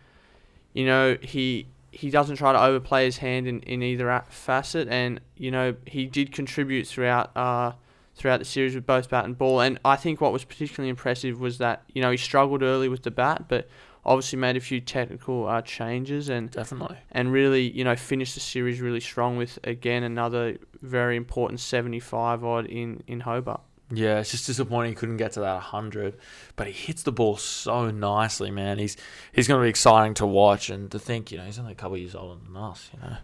you 0.73 0.85
know, 0.85 1.17
he 1.21 1.67
he 1.97 2.11
doesn't 2.11 2.35
try 2.35 2.53
to 2.53 2.61
overplay 2.61 3.05
his 3.05 3.17
hand 3.17 3.47
in, 3.47 3.61
in 3.61 3.81
either 3.81 4.23
facet, 4.29 4.87
and 4.87 5.19
you 5.35 5.49
know, 5.49 5.75
he 5.87 6.05
did 6.05 6.31
contribute 6.31 6.85
throughout 6.85 7.35
uh, 7.35 7.71
throughout 8.15 8.37
the 8.37 8.45
series 8.45 8.75
with 8.75 8.85
both 8.85 9.09
bat 9.09 9.25
and 9.25 9.35
ball. 9.35 9.61
And 9.61 9.79
I 9.83 9.95
think 9.95 10.21
what 10.21 10.31
was 10.31 10.43
particularly 10.43 10.89
impressive 10.89 11.39
was 11.39 11.57
that 11.57 11.83
you 11.91 12.01
know 12.03 12.11
he 12.11 12.17
struggled 12.17 12.61
early 12.61 12.87
with 12.87 13.01
the 13.01 13.09
bat, 13.09 13.45
but 13.47 13.67
obviously 14.05 14.37
made 14.37 14.55
a 14.55 14.59
few 14.59 14.79
technical 14.79 15.47
uh, 15.47 15.61
changes 15.63 16.29
and 16.29 16.51
Definitely. 16.51 16.97
and 17.11 17.31
really 17.31 17.69
you 17.71 17.83
know 17.83 17.95
finished 17.95 18.35
the 18.35 18.39
series 18.39 18.79
really 18.79 19.01
strong 19.01 19.35
with 19.35 19.57
again 19.63 20.03
another 20.03 20.57
very 20.81 21.17
important 21.17 21.59
75 21.59 22.43
odd 22.43 22.67
in 22.67 23.01
in 23.07 23.21
Hobart. 23.21 23.61
Yeah, 23.89 24.19
it's 24.19 24.31
just 24.31 24.45
disappointing 24.45 24.91
he 24.91 24.95
couldn't 24.95 25.15
get 25.17 25.33
to 25.33 25.39
that 25.41 25.53
100, 25.53 26.17
but 26.57 26.67
he 26.67 26.73
hits 26.73 27.03
the 27.03 27.11
ball 27.13 27.37
so 27.37 27.89
nicely, 27.89 28.51
man. 28.51 28.79
He's 28.79 28.97
he's 29.31 29.47
going 29.47 29.61
to 29.61 29.63
be 29.63 29.69
exciting 29.69 30.13
to 30.15 30.25
watch 30.25 30.69
and 30.69 30.91
to 30.91 30.99
think, 30.99 31.31
you 31.31 31.37
know, 31.37 31.45
he's 31.45 31.57
only 31.57 31.71
a 31.71 31.75
couple 31.75 31.95
of 31.95 32.01
years 32.01 32.13
older 32.13 32.41
than 32.45 32.57
us, 32.57 32.89
you 32.93 32.99
know. 32.99 33.17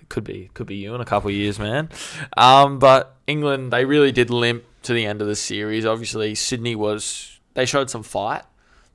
It 0.00 0.08
could 0.08 0.22
be 0.22 0.50
could 0.54 0.68
be 0.68 0.76
you 0.76 0.94
in 0.94 1.00
a 1.00 1.04
couple 1.04 1.30
of 1.30 1.34
years, 1.34 1.58
man. 1.58 1.88
Um, 2.36 2.78
but 2.78 3.16
England, 3.26 3.72
they 3.72 3.84
really 3.84 4.12
did 4.12 4.30
limp 4.30 4.62
to 4.84 4.92
the 4.92 5.04
end 5.04 5.20
of 5.20 5.26
the 5.26 5.34
series. 5.34 5.84
Obviously, 5.84 6.36
Sydney 6.36 6.76
was 6.76 7.40
they 7.54 7.66
showed 7.66 7.90
some 7.90 8.04
fight, 8.04 8.44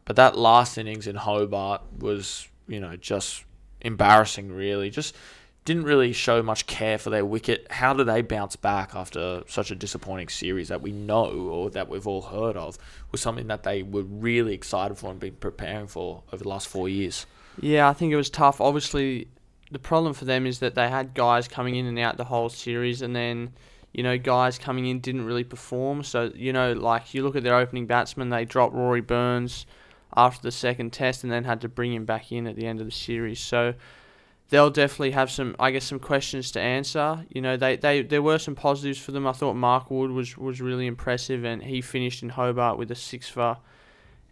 but 0.05 0.15
that 0.15 0.37
last 0.37 0.77
innings 0.77 1.07
in 1.07 1.17
Hobart 1.17 1.81
was, 1.99 2.47
you 2.69 2.79
know, 2.79 2.95
just 2.95 3.43
embarrassing 3.81 4.49
really. 4.49 4.89
Just 4.89 5.13
didn't 5.63 5.83
really 5.83 6.11
show 6.11 6.41
much 6.41 6.65
care 6.65 6.97
for 6.97 7.11
their 7.11 7.25
wicket. 7.25 7.67
How 7.69 7.93
do 7.93 8.03
they 8.03 8.21
bounce 8.21 8.55
back 8.55 8.95
after 8.95 9.43
such 9.47 9.69
a 9.69 9.75
disappointing 9.75 10.29
series 10.29 10.69
that 10.69 10.81
we 10.81 10.91
know 10.91 11.29
or 11.31 11.69
that 11.69 11.87
we've 11.87 12.07
all 12.07 12.23
heard 12.23 12.57
of 12.57 12.79
was 13.11 13.21
something 13.21 13.47
that 13.47 13.63
they 13.63 13.83
were 13.83 14.01
really 14.01 14.53
excited 14.53 14.97
for 14.97 15.11
and 15.11 15.19
been 15.19 15.35
preparing 15.35 15.87
for 15.87 16.23
over 16.33 16.43
the 16.43 16.49
last 16.49 16.67
four 16.67 16.89
years? 16.89 17.27
Yeah, 17.59 17.87
I 17.87 17.93
think 17.93 18.11
it 18.11 18.15
was 18.15 18.29
tough. 18.29 18.59
Obviously, 18.59 19.27
the 19.71 19.79
problem 19.79 20.13
for 20.13 20.25
them 20.25 20.47
is 20.47 20.59
that 20.59 20.73
they 20.73 20.89
had 20.89 21.13
guys 21.13 21.47
coming 21.47 21.75
in 21.75 21.85
and 21.85 21.99
out 21.99 22.17
the 22.17 22.23
whole 22.23 22.49
series, 22.49 23.01
and 23.01 23.15
then 23.15 23.53
you 23.93 24.03
know 24.03 24.17
guys 24.17 24.57
coming 24.57 24.87
in 24.87 24.99
didn't 24.99 25.25
really 25.25 25.43
perform. 25.43 26.03
So 26.03 26.31
you 26.33 26.53
know, 26.53 26.73
like 26.73 27.13
you 27.13 27.23
look 27.23 27.35
at 27.35 27.43
their 27.43 27.55
opening 27.55 27.85
batsman, 27.85 28.29
they 28.29 28.45
dropped 28.45 28.73
Rory 28.73 29.01
Burns 29.01 29.65
after 30.15 30.41
the 30.41 30.51
second 30.51 30.91
test, 30.91 31.23
and 31.23 31.31
then 31.31 31.43
had 31.43 31.61
to 31.61 31.69
bring 31.69 31.93
him 31.93 32.05
back 32.05 32.31
in 32.31 32.47
at 32.47 32.55
the 32.55 32.65
end 32.65 32.79
of 32.79 32.85
the 32.85 32.91
series. 32.91 33.39
So 33.39 33.75
they'll 34.51 34.69
definitely 34.69 35.11
have 35.11 35.31
some, 35.31 35.55
I 35.59 35.71
guess, 35.71 35.85
some 35.85 35.99
questions 35.99 36.51
to 36.51 36.59
answer. 36.61 37.25
You 37.29 37.41
know, 37.41 37.57
they, 37.57 37.77
they 37.77 38.03
there 38.03 38.21
were 38.21 38.37
some 38.37 38.53
positives 38.53 38.99
for 38.99 39.11
them. 39.11 39.25
I 39.25 39.31
thought 39.31 39.55
Mark 39.55 39.89
Wood 39.89 40.11
was 40.11 40.37
was 40.37 40.61
really 40.61 40.85
impressive, 40.85 41.43
and 41.43 41.63
he 41.63 41.81
finished 41.81 42.21
in 42.21 42.29
Hobart 42.29 42.77
with 42.77 42.91
a 42.91 42.95
six 42.95 43.27
for, 43.27 43.57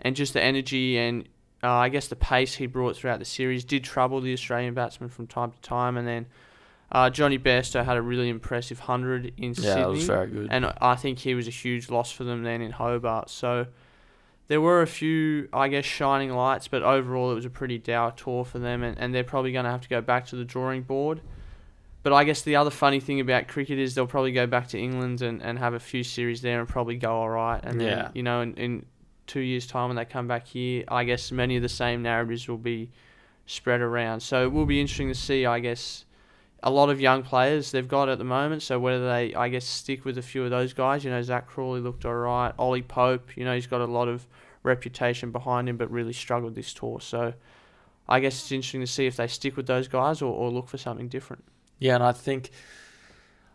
and 0.01 0.15
just 0.15 0.33
the 0.33 0.41
energy 0.43 0.97
and 0.99 1.27
uh, 1.63 1.71
I 1.71 1.89
guess 1.89 2.07
the 2.07 2.15
pace 2.15 2.53
he 2.55 2.67
brought 2.67 2.95
throughout 2.95 3.19
the 3.19 3.25
series 3.25 3.63
did 3.65 3.83
trouble 3.83 4.21
the 4.21 4.31
Australian 4.33 4.73
batsmen 4.75 5.09
from 5.09 5.25
time 5.27 5.51
to 5.51 5.59
time, 5.61 5.97
and 5.97 6.07
then 6.07 6.25
uh, 6.91 7.09
Jonny 7.09 7.38
Bairstow 7.39 7.83
had 7.83 7.97
a 7.97 8.01
really 8.01 8.29
impressive 8.29 8.79
hundred 8.79 9.33
in 9.38 9.49
Yeah, 9.49 9.73
Sydney, 9.73 9.85
was 9.85 10.05
very 10.05 10.27
good. 10.27 10.47
and 10.51 10.71
I 10.81 10.95
think 10.95 11.19
he 11.19 11.33
was 11.35 11.47
a 11.47 11.51
huge 11.51 11.89
loss 11.89 12.11
for 12.11 12.23
them 12.23 12.43
then 12.43 12.61
in 12.61 12.71
Hobart. 12.71 13.29
So 13.29 13.67
there 14.50 14.60
were 14.60 14.82
a 14.82 14.88
few, 14.88 15.48
I 15.53 15.70
guess, 15.70 15.86
shining 15.86 16.32
lights, 16.32 16.68
but 16.68 16.84
overall 16.84 17.32
it 17.32 17.36
was 17.36 17.46
a 17.46 17.50
pretty 17.50 17.77
dour 17.77 18.12
tour 18.12 18.44
for 18.44 18.60
them, 18.60 18.84
and, 18.84 18.98
and 19.00 19.15
they're 19.15 19.24
probably 19.24 19.51
going 19.53 19.65
to 19.65 19.72
have 19.72 19.82
to 19.82 19.89
go 19.89 20.01
back 20.01 20.25
to 20.27 20.36
the 20.36 20.44
drawing 20.44 20.82
board. 20.82 21.22
But 22.01 22.13
I 22.13 22.24
guess 22.24 22.41
the 22.41 22.56
other 22.56 22.70
funny 22.72 23.00
thing 23.00 23.20
about 23.20 23.48
cricket 23.48 23.77
is 23.77 23.94
they'll 23.94 24.08
probably 24.08 24.32
go 24.32 24.48
back 24.48 24.68
to 24.70 24.79
England 24.79 25.22
and, 25.22 25.41
and 25.41 25.60
have 25.60 25.74
a 25.74 25.79
few 25.79 26.03
series 26.03 26.41
there 26.41 26.60
and 26.60 26.68
probably 26.68 26.96
go 26.98 27.12
all 27.12 27.29
right. 27.29 27.60
And 27.63 27.79
Yeah. 27.79 27.88
then, 27.88 28.12
you 28.13 28.24
know, 28.24 28.41
in, 28.41 28.53
in 28.56 28.86
two 29.27 29.41
years' 29.41 29.68
time 29.68 29.89
when 29.89 29.98
they 29.98 30.06
come 30.06 30.27
back 30.27 30.48
here, 30.48 30.84
I 30.88 31.03
guess 31.03 31.32
many 31.32 31.56
of 31.56 31.62
the 31.62 31.70
same 31.70 32.01
narratives 32.01 32.48
will 32.48 32.58
be 32.58 32.89
spread 33.46 33.82
around. 33.82 34.22
So 34.22 34.44
it 34.44 34.51
will 34.51 34.65
be 34.65 34.79
interesting 34.82 35.10
to 35.10 35.15
see, 35.15 35.46
I 35.46 35.60
guess, 35.60 36.06
a 36.61 36.69
lot 36.69 36.89
of 36.89 36.99
young 36.99 37.23
players 37.23 37.71
they've 37.71 37.87
got 37.87 38.09
at 38.09 38.17
the 38.17 38.23
moment. 38.23 38.61
So 38.61 38.79
whether 38.79 39.07
they, 39.07 39.33
I 39.33 39.49
guess, 39.49 39.65
stick 39.65 40.05
with 40.05 40.17
a 40.17 40.21
few 40.21 40.43
of 40.43 40.49
those 40.49 40.73
guys, 40.73 41.03
you 41.03 41.11
know, 41.11 41.21
Zak 41.21 41.47
Crawley 41.47 41.79
looked 41.79 42.05
all 42.05 42.15
right. 42.15 42.53
Ollie 42.57 42.81
Pope, 42.81 43.37
you 43.37 43.45
know, 43.45 43.55
he's 43.55 43.67
got 43.67 43.81
a 43.81 43.85
lot 43.85 44.07
of 44.07 44.27
reputation 44.63 45.31
behind 45.31 45.69
him, 45.69 45.77
but 45.77 45.89
really 45.89 46.13
struggled 46.13 46.55
this 46.55 46.73
tour. 46.73 46.99
So 46.99 47.33
I 48.07 48.19
guess 48.19 48.41
it's 48.41 48.51
interesting 48.51 48.81
to 48.81 48.87
see 48.87 49.05
if 49.05 49.15
they 49.15 49.27
stick 49.27 49.55
with 49.55 49.67
those 49.67 49.87
guys 49.87 50.21
or, 50.21 50.33
or 50.33 50.51
look 50.51 50.67
for 50.67 50.77
something 50.77 51.07
different. 51.07 51.45
Yeah, 51.77 51.95
and 51.95 52.03
I 52.03 52.11
think 52.11 52.51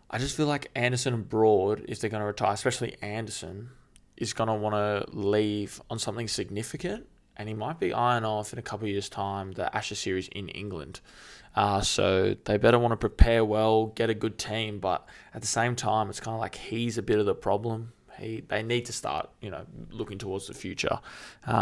I 0.09 0.17
just 0.17 0.35
feel 0.35 0.47
like 0.47 0.71
Anderson 0.75 1.13
and 1.13 1.27
Broad, 1.27 1.85
if 1.87 1.99
they're 1.99 2.09
going 2.09 2.21
to 2.21 2.27
retire, 2.27 2.53
especially 2.53 2.95
Anderson, 3.01 3.69
is 4.17 4.33
going 4.33 4.47
to 4.47 4.53
want 4.53 4.75
to 4.75 5.15
leave 5.15 5.81
on 5.89 5.99
something 5.99 6.27
significant, 6.27 7.05
and 7.37 7.49
he 7.49 7.55
might 7.55 7.79
be 7.79 7.93
eyeing 7.93 8.25
off 8.25 8.53
in 8.53 8.59
a 8.59 8.61
couple 8.61 8.85
of 8.85 8.91
years' 8.91 9.09
time 9.09 9.53
the 9.53 9.75
Ashes 9.75 9.99
series 9.99 10.27
in 10.29 10.49
England. 10.49 11.01
Uh, 11.55 11.81
so 11.81 12.35
they 12.45 12.57
better 12.57 12.77
want 12.77 12.91
to 12.91 12.97
prepare 12.97 13.45
well, 13.45 13.87
get 13.87 14.09
a 14.09 14.13
good 14.13 14.37
team, 14.37 14.79
but 14.79 15.07
at 15.33 15.41
the 15.41 15.47
same 15.47 15.75
time, 15.75 16.09
it's 16.09 16.19
kind 16.19 16.35
of 16.35 16.41
like 16.41 16.55
he's 16.55 16.97
a 16.97 17.01
bit 17.01 17.17
of 17.17 17.25
the 17.25 17.35
problem. 17.35 17.93
He, 18.19 18.43
they 18.47 18.63
need 18.63 18.85
to 18.85 18.93
start, 18.93 19.29
you 19.41 19.49
know, 19.49 19.65
looking 19.89 20.17
towards 20.17 20.47
the 20.47 20.53
future, 20.53 20.99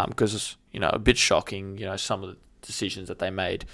because 0.07 0.35
it's 0.35 0.57
you 0.71 0.79
know 0.79 0.89
a 0.89 0.99
bit 0.99 1.17
shocking, 1.17 1.77
you 1.77 1.85
know, 1.85 1.97
some 1.97 2.23
of 2.23 2.29
the 2.29 2.37
decisions 2.61 3.07
that 3.07 3.19
they 3.19 3.29
made 3.29 3.65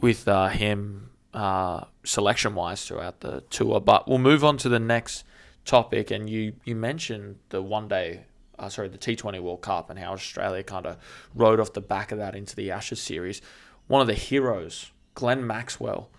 with 0.00 0.28
uh, 0.28 0.48
him 0.48 1.10
uh, 1.32 1.84
selection 2.04 2.54
wise 2.54 2.86
throughout 2.86 3.20
the 3.20 3.42
tour. 3.50 3.80
But 3.80 4.08
we'll 4.08 4.18
move 4.18 4.44
on 4.44 4.56
to 4.58 4.68
the 4.68 4.78
next 4.78 5.24
topic. 5.64 6.10
And 6.10 6.30
you, 6.30 6.54
you 6.64 6.74
mentioned 6.76 7.36
the 7.48 7.62
one 7.62 7.88
day, 7.88 8.26
uh, 8.58 8.68
sorry, 8.68 8.88
the 8.88 8.98
T20 8.98 9.40
World 9.40 9.62
Cup 9.62 9.90
and 9.90 9.98
how 9.98 10.12
Australia 10.12 10.62
kind 10.62 10.86
of 10.86 10.96
rode 11.34 11.60
off 11.60 11.72
the 11.72 11.80
back 11.80 12.12
of 12.12 12.18
that 12.18 12.34
into 12.34 12.54
the 12.56 12.70
Ashes 12.70 13.00
series. 13.00 13.40
One 13.86 14.00
of 14.00 14.06
the 14.06 14.14
heroes, 14.14 14.90
Glenn 15.14 15.46
Maxwell, 15.46 16.10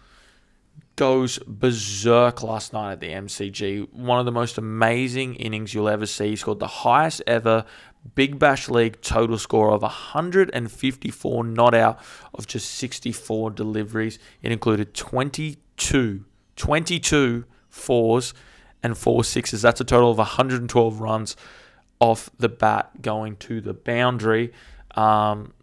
goes 0.95 1.39
berserk 1.45 2.41
last 2.41 2.73
night 2.73 2.93
at 2.93 2.99
the 2.99 3.09
MCG. 3.09 3.91
One 3.91 4.19
of 4.19 4.25
the 4.25 4.31
most 4.31 4.57
amazing 4.57 5.35
innings 5.35 5.73
you'll 5.73 5.89
ever 5.89 6.05
see. 6.05 6.29
He 6.29 6.35
scored 6.35 6.59
the 6.59 6.67
highest 6.67 7.21
ever 7.27 7.65
Big 8.13 8.37
Bash 8.37 8.69
League 8.69 9.01
total 9.01 9.37
score 9.37 9.71
of 9.71 9.81
154 9.81 11.43
not 11.43 11.73
out 11.73 11.99
of 12.33 12.45
just 12.45 12.69
64 12.71 13.51
deliveries. 13.51 14.19
It 14.41 14.51
included 14.51 14.93
22, 14.93 16.23
22 16.55 17.45
fours 17.67 18.33
and 18.83 18.97
four 18.97 19.23
sixes. 19.23 19.63
That's 19.63 19.81
a 19.81 19.85
total 19.85 20.11
of 20.11 20.17
112 20.19 20.99
runs 21.01 21.35
off 21.99 22.29
the 22.37 22.49
bat 22.49 23.01
going 23.01 23.35
to 23.37 23.61
the 23.61 23.73
boundary. 23.73 24.51
Um, 24.95 25.53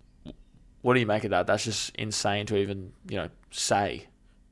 what 0.82 0.94
do 0.94 1.00
you 1.00 1.06
make 1.06 1.24
of 1.24 1.30
that? 1.30 1.46
That's 1.46 1.64
just 1.64 1.94
insane 1.96 2.46
to 2.46 2.56
even, 2.56 2.92
you 3.08 3.16
know, 3.16 3.28
say. 3.50 4.06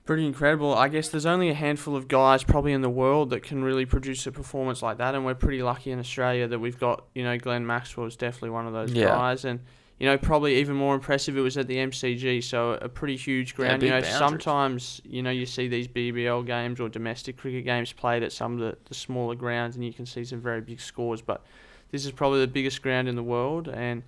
Pretty 0.04 0.26
incredible. 0.26 0.74
I 0.74 0.88
guess 0.88 1.08
there's 1.08 1.26
only 1.26 1.50
a 1.50 1.54
handful 1.54 1.94
of 1.96 2.08
guys 2.08 2.42
probably 2.42 2.72
in 2.72 2.80
the 2.82 2.90
world 2.90 3.30
that 3.30 3.42
can 3.42 3.62
really 3.62 3.84
produce 3.86 4.26
a 4.26 4.32
performance 4.32 4.82
like 4.82 4.98
that, 4.98 5.14
and 5.14 5.24
we're 5.24 5.34
pretty 5.34 5.62
lucky 5.62 5.90
in 5.90 5.98
Australia 5.98 6.48
that 6.48 6.58
we've 6.58 6.78
got, 6.78 7.04
you 7.14 7.22
know, 7.24 7.36
Glenn 7.38 7.66
Maxwell 7.66 8.06
is 8.06 8.16
definitely 8.16 8.50
one 8.50 8.66
of 8.66 8.72
those 8.72 8.92
Yeah. 8.92 9.06
guys, 9.06 9.44
and 9.44 9.60
you 9.98 10.06
know, 10.06 10.16
probably 10.16 10.56
even 10.56 10.76
more 10.76 10.94
impressive. 10.94 11.36
It 11.36 11.42
was 11.42 11.58
at 11.58 11.66
the 11.66 11.76
MCG, 11.76 12.40
so 12.42 12.72
a 12.80 12.88
pretty 12.88 13.16
huge 13.16 13.54
ground. 13.54 13.80
big 13.80 13.88
you 13.88 13.94
know, 13.94 14.00
boundaries. 14.00 14.16
sometimes 14.18 15.00
you 15.04 15.22
know 15.22 15.30
you 15.30 15.44
see 15.44 15.68
these 15.68 15.86
BBL 15.88 16.42
games 16.46 16.80
or 16.80 16.88
domestic 16.88 17.36
cricket 17.36 17.64
games 17.66 17.92
played 17.92 18.22
at 18.22 18.32
some 18.32 18.54
of 18.54 18.58
the, 18.60 18.78
the 18.86 18.94
smaller 18.94 19.34
grounds, 19.34 19.76
and 19.76 19.84
you 19.84 19.92
can 19.92 20.06
see 20.06 20.24
some 20.24 20.40
very 20.40 20.62
big 20.62 20.80
scores. 20.80 21.20
But 21.20 21.44
this 21.90 22.04
is 22.04 22.12
probably 22.12 22.40
the 22.40 22.46
biggest 22.46 22.82
ground 22.82 23.08
in 23.08 23.16
the 23.16 23.22
world, 23.22 23.68
and 23.68 24.02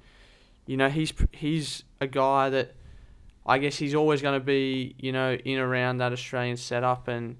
you 0.66 0.76
know 0.76 0.88
he's 0.88 1.12
he's 1.32 1.84
a 2.00 2.06
guy 2.06 2.48
that 2.50 2.74
I 3.44 3.58
guess 3.58 3.76
he's 3.76 3.94
always 3.94 4.22
going 4.22 4.38
to 4.38 4.44
be, 4.44 4.94
you 4.98 5.12
know, 5.12 5.34
in 5.34 5.58
around 5.58 5.98
that 5.98 6.12
Australian 6.12 6.56
setup, 6.56 7.08
and 7.08 7.36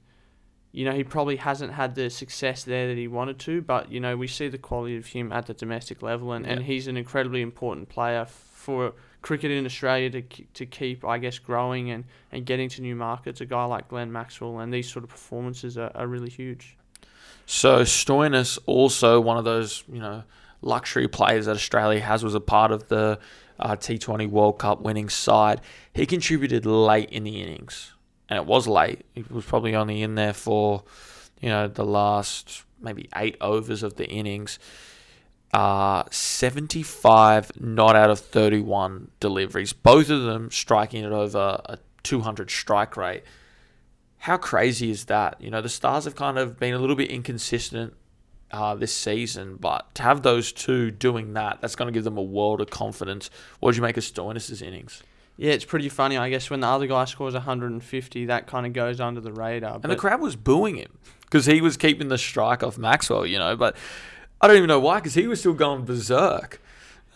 you 0.72 0.84
know 0.84 0.92
he 0.92 1.04
probably 1.04 1.37
hasn't 1.37 1.72
had 1.72 1.94
the 1.94 2.11
success 2.11 2.64
there 2.64 2.88
that 2.88 2.96
he 2.96 3.06
wanted 3.06 3.38
to. 3.40 3.62
But 3.62 3.92
you 3.92 4.00
know 4.00 4.16
we 4.16 4.26
see 4.26 4.49
the 4.49 4.58
quality 4.58 4.96
of 4.96 5.06
him 5.06 5.32
at 5.32 5.46
the 5.46 5.54
domestic 5.54 6.02
level, 6.02 6.32
and, 6.32 6.46
and 6.46 6.64
he's 6.64 6.88
an 6.88 6.96
incredibly 6.96 7.42
important 7.42 7.88
player 7.88 8.26
for 8.26 8.94
cricket 9.22 9.52
in 9.52 9.64
Australia 9.64 10.11
to 10.11 10.22
to 10.22 10.66
keep, 10.66 11.04
I 11.04 11.18
guess, 11.18 11.38
growing 11.38 11.90
and, 11.90 12.04
and 12.32 12.44
getting 12.44 12.68
to 12.70 12.82
new 12.82 12.96
markets. 12.96 13.40
A 13.40 13.46
guy 13.46 13.64
like 13.64 13.88
Glenn 13.88 14.11
Maxwell, 14.11 14.58
and 14.58 14.72
these 14.72 14.90
sort 14.90 15.04
of 15.04 15.11
performances 15.11 15.78
are, 15.78 15.92
are 15.94 16.08
really 16.08 16.30
huge. 16.30 16.76
So 17.47 17.81
Stoinis 17.81 18.59
also 18.67 19.21
one 19.21 19.37
of 19.37 19.45
those 19.45 19.85
you 19.91 20.00
know 20.00 20.25
luxury 20.62 21.09
players 21.09 21.47
that 21.47 21.57
Australia 21.57 22.00
has 22.00 22.25
was 22.25 22.35
a 22.35 22.41
part 22.41 22.73
of 22.73 22.88
the 22.88 23.19
uh, 23.59 23.76
T20 23.76 24.29
World 24.29 24.59
Cup 24.59 24.81
winning 24.81 25.09
side. 25.09 25.61
He 25.93 26.07
contributed 26.07 26.64
late 26.67 27.11
in 27.11 27.25
the 27.25 27.43
innings, 27.43 27.93
and 28.29 28.38
it 28.38 28.47
was 28.47 28.67
late. 28.67 29.05
He 29.14 29.25
was 29.31 29.45
probably 29.45 29.75
only 29.75 30.02
in 30.02 30.14
there 30.14 30.33
for 30.33 30.85
you 31.41 31.49
know 31.49 31.69
the 31.69 31.85
last 31.85 32.64
maybe 32.81 33.09
eight 33.17 33.37
overs 33.41 33.83
of 33.83 33.97
the 33.97 34.09
innings. 34.09 34.59
Uh, 35.52 36.05
75 36.11 37.61
not 37.61 37.95
out 37.95 38.09
of 38.09 38.19
31 38.19 39.11
deliveries, 39.21 39.75
both 39.75 40.09
of 40.09 40.23
them 40.23 40.50
striking 40.50 41.05
at 41.05 41.12
over 41.12 41.61
a 41.67 41.79
200 42.02 42.50
strike 42.50 42.97
rate 42.97 43.23
how 44.23 44.37
crazy 44.37 44.88
is 44.88 45.07
that? 45.07 45.41
You 45.41 45.50
know, 45.50 45.61
the 45.61 45.69
Stars 45.69 46.05
have 46.05 46.14
kind 46.14 46.38
of 46.38 46.57
been 46.57 46.75
a 46.75 46.79
little 46.79 46.95
bit 46.95 47.11
inconsistent 47.11 47.95
uh, 48.52 48.76
this 48.76 48.95
season, 48.95 49.57
but 49.59 49.93
to 49.97 50.02
have 50.05 50.23
those 50.23 50.52
two 50.52 50.93
doing 50.93 51.33
that, 51.33 51.61
that's 51.61 51.75
going 51.75 51.87
to 51.87 51.93
give 51.93 52.05
them 52.05 52.17
a 52.17 52.23
world 52.23 52.61
of 52.61 52.71
confidence. 52.71 53.31
What 53.59 53.73
did 53.73 53.79
you 53.79 53.83
make 53.83 53.97
of 53.97 54.05
Stoinis' 54.05 54.62
innings? 54.62 55.02
Yeah, 55.37 55.50
it's 55.50 55.64
pretty 55.64 55.88
funny. 55.88 56.17
I 56.17 56.31
guess 56.31 56.50
when 56.50 56.61
the 56.61 56.69
other 56.69 56.87
guy 56.87 57.05
scores 57.07 57.35
150, 57.35 58.26
that 58.26 58.47
kind 58.47 58.64
of 58.64 58.73
goes 58.73 59.00
under 59.00 59.21
the 59.21 59.33
radar. 59.33 59.81
And 59.83 59.91
the 59.91 59.97
crowd 59.97 60.21
was 60.21 60.37
booing 60.37 60.76
him 60.76 60.99
because 61.23 61.47
he 61.47 61.61
was 61.61 61.76
keeping 61.76 62.07
the 62.07 62.19
strike 62.19 62.62
off 62.62 62.79
Maxwell, 62.79 63.26
you 63.26 63.41
know, 63.41 63.57
but 63.57 63.76
I 64.41 64.47
don't 64.47 64.57
even 64.57 64.69
know 64.69 64.79
why 64.79 64.99
because 65.00 65.14
he 65.14 65.26
was 65.26 65.41
still 65.41 65.52
going 65.52 65.85
berserk. 65.85 66.62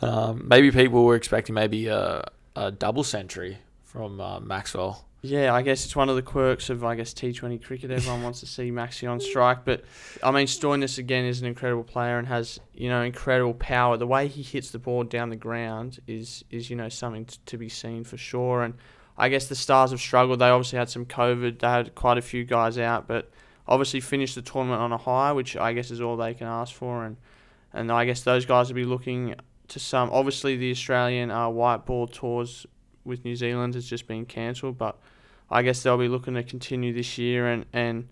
Um, 0.03 0.49
maybe 0.49 0.73
people 0.73 1.05
were 1.05 1.15
expecting 1.15 1.55
maybe 1.55 1.87
a, 1.87 2.29
a 2.57 2.73
double 2.73 3.05
century 3.05 3.59
from 3.85 4.21
uh, 4.21 4.41
Maxwell. 4.41 5.06
Yeah, 5.23 5.55
I 5.55 5.63
guess 5.63 5.85
it's 5.85 5.97
one 5.97 6.09
of 6.09 6.17
the 6.17 6.23
quirks 6.23 6.71
of 6.71 6.85
I 6.85 6.95
guess 6.95 7.13
T20 7.13 7.63
cricket. 7.65 7.91
Everyone 7.91 8.23
wants 8.23 8.41
to 8.41 8.47
see 8.47 8.71
Maxi 8.71 9.11
on 9.11 9.19
strike, 9.19 9.65
but 9.65 9.83
I 10.23 10.31
mean 10.31 10.47
Stoinis 10.47 10.99
again 10.99 11.25
is 11.25 11.41
an 11.41 11.47
incredible 11.47 11.85
player 11.85 12.19
and 12.19 12.29
has 12.29 12.61
you 12.75 12.89
know 12.89 13.03
incredible 13.03 13.55
power. 13.55 13.97
The 13.97 14.07
way 14.07 14.29
he 14.29 14.43
hits 14.43 14.71
the 14.71 14.79
ball 14.79 15.05
down 15.05 15.31
the 15.31 15.37
ground 15.37 15.99
is 16.07 16.45
is 16.51 16.71
you 16.71 16.77
know 16.77 16.89
something 16.89 17.25
t- 17.25 17.39
to 17.47 17.59
be 17.59 17.69
seen 17.69 18.05
for 18.05 18.17
sure. 18.17 18.63
And 18.63 18.75
I 19.19 19.29
guess 19.29 19.47
the 19.49 19.55
Stars 19.55 19.91
have 19.91 20.01
struggled. 20.01 20.39
They 20.39 20.49
obviously 20.49 20.79
had 20.79 20.91
some 20.91 21.07
COVID. 21.07 21.59
They 21.59 21.67
had 21.67 21.95
quite 21.95 22.19
a 22.19 22.23
few 22.23 22.45
guys 22.45 22.79
out, 22.79 23.09
but 23.09 23.31
obviously 23.67 24.01
finished 24.01 24.35
the 24.35 24.43
tournament 24.43 24.81
on 24.81 24.93
a 24.93 24.99
high, 24.99 25.33
which 25.33 25.57
I 25.57 25.73
guess 25.73 25.91
is 25.91 26.01
all 26.01 26.17
they 26.17 26.35
can 26.35 26.47
ask 26.47 26.75
for. 26.75 27.05
And 27.05 27.17
and 27.73 27.91
I 27.91 28.05
guess 28.05 28.23
those 28.23 28.47
guys 28.47 28.69
will 28.69 28.77
be 28.77 28.85
looking 28.85 29.35
to 29.69 29.81
some. 29.81 30.11
Obviously, 30.13 30.57
the 30.57 30.71
Australian 30.71 31.31
uh, 31.31 31.49
white 31.49 31.85
ball 31.85 32.07
tours 32.07 32.67
with 33.07 33.25
New 33.25 33.37
Zealand 33.37 33.75
has 33.75 33.87
just 33.87 34.07
been 34.07 34.27
cancelled, 34.27 34.77
but 34.77 34.99
I 35.51 35.63
guess 35.63 35.83
they'll 35.83 35.99
be 35.99 36.09
looking 36.09 36.35
to 36.35 36.43
continue 36.43 36.93
this 36.93 37.19
year 37.19 37.47
and, 37.47 37.65
and 37.73 38.09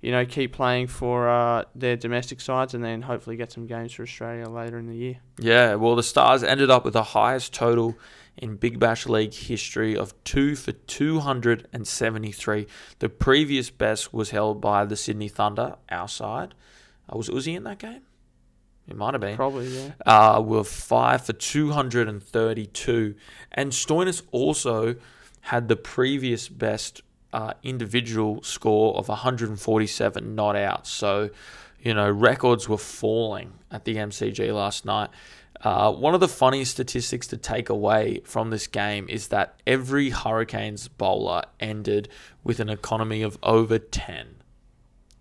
you 0.00 0.12
know 0.12 0.26
keep 0.26 0.52
playing 0.52 0.88
for 0.88 1.28
uh, 1.28 1.64
their 1.74 1.96
domestic 1.96 2.40
sides 2.40 2.74
and 2.74 2.84
then 2.84 3.02
hopefully 3.02 3.36
get 3.36 3.50
some 3.50 3.66
games 3.66 3.92
for 3.92 4.02
Australia 4.02 4.48
later 4.48 4.78
in 4.78 4.86
the 4.86 4.94
year. 4.96 5.16
Yeah, 5.38 5.76
well, 5.76 5.96
the 5.96 6.02
Stars 6.02 6.42
ended 6.42 6.70
up 6.70 6.84
with 6.84 6.92
the 6.92 7.02
highest 7.02 7.54
total 7.54 7.96
in 8.36 8.56
Big 8.56 8.78
Bash 8.78 9.06
League 9.06 9.32
history 9.32 9.96
of 9.96 10.12
two 10.24 10.56
for 10.56 10.72
273. 10.72 12.66
The 12.98 13.08
previous 13.08 13.70
best 13.70 14.12
was 14.12 14.30
held 14.30 14.60
by 14.60 14.84
the 14.84 14.96
Sydney 14.96 15.28
Thunder, 15.28 15.76
our 15.88 16.08
side. 16.08 16.54
Uh, 17.10 17.16
was 17.16 17.28
Uzi 17.28 17.56
in 17.56 17.64
that 17.64 17.78
game? 17.78 18.02
It 18.88 18.96
might 18.96 19.14
have 19.14 19.20
been. 19.20 19.36
Probably, 19.36 19.68
yeah. 19.68 19.92
Uh, 20.04 20.40
were 20.40 20.64
five 20.64 21.24
for 21.24 21.32
232. 21.32 23.14
And 23.52 23.72
Stoinis 23.72 24.22
also 24.30 24.96
had 25.42 25.68
the 25.68 25.76
previous 25.76 26.48
best 26.48 27.02
uh, 27.32 27.54
individual 27.62 28.42
score 28.42 28.96
of 28.96 29.08
147 29.08 30.34
not 30.34 30.56
out. 30.56 30.86
So, 30.86 31.30
you 31.80 31.94
know, 31.94 32.10
records 32.10 32.68
were 32.68 32.78
falling 32.78 33.54
at 33.70 33.84
the 33.84 33.96
MCG 33.96 34.52
last 34.54 34.84
night. 34.84 35.10
Uh, 35.62 35.90
one 35.90 36.12
of 36.12 36.20
the 36.20 36.28
funniest 36.28 36.72
statistics 36.72 37.26
to 37.28 37.38
take 37.38 37.70
away 37.70 38.20
from 38.24 38.50
this 38.50 38.66
game 38.66 39.06
is 39.08 39.28
that 39.28 39.60
every 39.66 40.10
Hurricanes 40.10 40.88
bowler 40.88 41.42
ended 41.58 42.10
with 42.42 42.60
an 42.60 42.68
economy 42.68 43.22
of 43.22 43.38
over 43.42 43.78
10. 43.78 44.36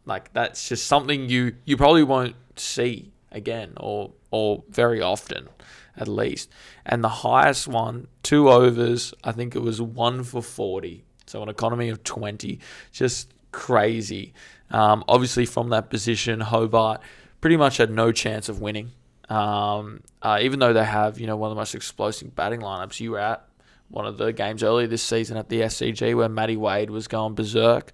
Like 0.05 0.33
that's 0.33 0.67
just 0.67 0.85
something 0.85 1.29
you 1.29 1.55
you 1.63 1.77
probably 1.77 2.03
won't 2.03 2.35
see 2.57 3.12
again 3.33 3.73
or 3.77 4.11
or 4.31 4.63
very 4.69 5.01
often. 5.01 5.49
at 5.95 6.07
least. 6.07 6.49
And 6.85 7.03
the 7.03 7.09
highest 7.09 7.67
one, 7.67 8.07
two 8.23 8.49
overs, 8.49 9.13
I 9.23 9.31
think 9.31 9.55
it 9.55 9.59
was 9.59 9.81
one 9.81 10.23
for 10.23 10.41
40. 10.41 11.03
So 11.27 11.41
an 11.43 11.49
economy 11.49 11.89
of 11.89 12.03
20. 12.03 12.59
Just 12.91 13.33
crazy. 13.51 14.33
Um, 14.71 15.03
obviously, 15.07 15.45
from 15.45 15.69
that 15.69 15.89
position, 15.89 16.39
Hobart 16.39 17.01
pretty 17.41 17.57
much 17.57 17.77
had 17.77 17.91
no 17.91 18.11
chance 18.11 18.49
of 18.49 18.59
winning. 18.59 18.91
Um, 19.29 20.01
uh, 20.21 20.39
even 20.41 20.59
though 20.59 20.73
they 20.73 20.83
have, 20.83 21.19
you 21.19 21.27
know, 21.27 21.37
one 21.37 21.49
of 21.49 21.55
the 21.55 21.61
most 21.61 21.75
explosive 21.75 22.35
batting 22.35 22.61
lineups, 22.61 22.99
you 22.99 23.11
were 23.11 23.19
at 23.19 23.47
one 23.89 24.05
of 24.05 24.17
the 24.17 24.33
games 24.33 24.63
earlier 24.63 24.87
this 24.87 25.03
season 25.03 25.37
at 25.37 25.49
the 25.49 25.61
SCG 25.61 26.15
where 26.15 26.29
Matty 26.29 26.57
Wade 26.57 26.89
was 26.89 27.07
going 27.07 27.35
berserk. 27.35 27.91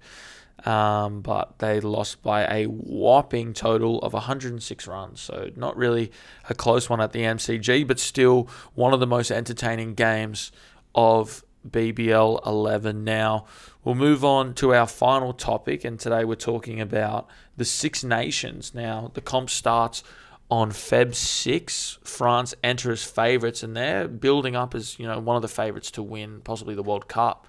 Um, 0.66 1.22
but 1.22 1.58
they 1.58 1.80
lost 1.80 2.22
by 2.22 2.44
a 2.44 2.64
whopping 2.66 3.54
total 3.54 3.98
of 4.00 4.12
106 4.12 4.86
runs. 4.86 5.20
So, 5.20 5.50
not 5.56 5.76
really 5.76 6.12
a 6.48 6.54
close 6.54 6.90
one 6.90 7.00
at 7.00 7.12
the 7.12 7.22
MCG, 7.22 7.86
but 7.86 7.98
still 7.98 8.48
one 8.74 8.92
of 8.92 9.00
the 9.00 9.06
most 9.06 9.30
entertaining 9.30 9.94
games 9.94 10.52
of 10.94 11.44
BBL 11.68 12.46
11. 12.46 13.04
Now, 13.04 13.46
we'll 13.84 13.94
move 13.94 14.24
on 14.24 14.54
to 14.54 14.74
our 14.74 14.86
final 14.86 15.32
topic, 15.32 15.84
and 15.84 15.98
today 15.98 16.24
we're 16.24 16.34
talking 16.34 16.80
about 16.80 17.28
the 17.56 17.64
Six 17.64 18.02
Nations. 18.04 18.74
Now, 18.74 19.10
the 19.14 19.20
comp 19.20 19.50
starts 19.50 20.02
on 20.50 20.70
Feb 20.70 21.14
6. 21.14 21.98
France 22.02 22.54
enter 22.62 22.90
as 22.90 23.04
favourites, 23.04 23.62
and 23.62 23.76
they're 23.76 24.08
building 24.08 24.56
up 24.56 24.74
as 24.74 24.98
you 24.98 25.06
know 25.06 25.18
one 25.18 25.36
of 25.36 25.42
the 25.42 25.48
favourites 25.48 25.90
to 25.92 26.02
win 26.02 26.40
possibly 26.42 26.74
the 26.74 26.82
World 26.82 27.08
Cup. 27.08 27.46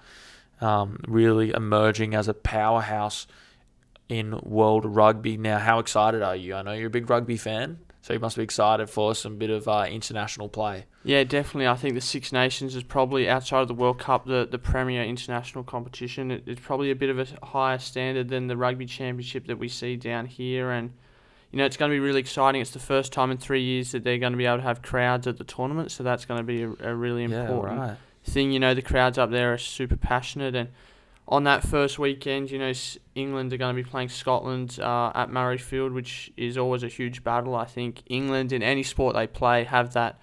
Um, 0.62 1.00
really 1.08 1.50
emerging 1.50 2.14
as 2.14 2.28
a 2.28 2.34
powerhouse 2.34 3.26
in 4.08 4.38
world 4.42 4.84
rugby. 4.84 5.36
Now, 5.36 5.58
how 5.58 5.78
excited 5.78 6.22
are 6.22 6.36
you? 6.36 6.54
I 6.54 6.62
know 6.62 6.72
you're 6.72 6.86
a 6.86 6.90
big 6.90 7.10
rugby 7.10 7.36
fan, 7.36 7.78
so 8.00 8.12
you 8.12 8.20
must 8.20 8.36
be 8.36 8.42
excited 8.42 8.90
for 8.90 9.14
some 9.14 9.38
bit 9.38 9.50
of 9.50 9.66
uh, 9.66 9.86
international 9.88 10.48
play. 10.48 10.86
Yeah, 11.04 11.24
definitely. 11.24 11.66
I 11.66 11.74
think 11.74 11.94
the 11.94 12.00
Six 12.00 12.32
Nations 12.32 12.76
is 12.76 12.82
probably 12.82 13.28
outside 13.28 13.62
of 13.62 13.68
the 13.68 13.74
World 13.74 13.98
Cup 13.98 14.26
the, 14.26 14.46
the 14.48 14.58
premier 14.58 15.02
international 15.02 15.64
competition. 15.64 16.30
It, 16.30 16.44
it's 16.46 16.60
probably 16.60 16.90
a 16.90 16.94
bit 16.94 17.10
of 17.10 17.18
a 17.18 17.46
higher 17.46 17.78
standard 17.78 18.28
than 18.28 18.46
the 18.46 18.56
Rugby 18.56 18.86
Championship 18.86 19.46
that 19.46 19.58
we 19.58 19.68
see 19.68 19.96
down 19.96 20.26
here, 20.26 20.70
and 20.70 20.92
you 21.50 21.58
know, 21.58 21.64
it's 21.64 21.76
going 21.76 21.90
to 21.90 21.94
be 21.94 22.00
really 22.00 22.20
exciting. 22.20 22.60
It's 22.60 22.70
the 22.70 22.78
first 22.78 23.12
time 23.12 23.30
in 23.30 23.36
three 23.36 23.62
years 23.62 23.92
that 23.92 24.04
they're 24.04 24.18
going 24.18 24.32
to 24.32 24.38
be 24.38 24.46
able 24.46 24.58
to 24.58 24.62
have 24.62 24.82
crowds 24.82 25.26
at 25.26 25.38
the 25.38 25.44
tournament, 25.44 25.90
so 25.90 26.02
that's 26.02 26.24
going 26.24 26.38
to 26.38 26.44
be 26.44 26.62
a, 26.62 26.90
a 26.90 26.94
really 26.94 27.24
important 27.24 27.78
yeah, 27.78 27.86
right. 27.88 27.96
Thing. 28.24 28.52
You 28.52 28.60
know, 28.60 28.74
the 28.74 28.82
crowds 28.82 29.18
up 29.18 29.30
there 29.30 29.52
are 29.52 29.58
super 29.58 29.96
passionate, 29.96 30.54
and 30.54 30.68
on 31.28 31.44
that 31.44 31.62
first 31.62 31.98
weekend, 31.98 32.50
you 32.50 32.58
know, 32.58 32.72
England 33.14 33.52
are 33.52 33.56
going 33.56 33.76
to 33.76 33.82
be 33.82 33.88
playing 33.88 34.08
Scotland 34.08 34.78
uh, 34.80 35.12
at 35.14 35.30
Murrayfield, 35.30 35.92
which 35.94 36.32
is 36.36 36.58
always 36.58 36.82
a 36.82 36.88
huge 36.88 37.22
battle. 37.24 37.54
I 37.54 37.64
think 37.64 38.02
England, 38.06 38.52
in 38.52 38.62
any 38.62 38.82
sport 38.82 39.14
they 39.14 39.26
play, 39.26 39.64
have 39.64 39.92
that, 39.94 40.20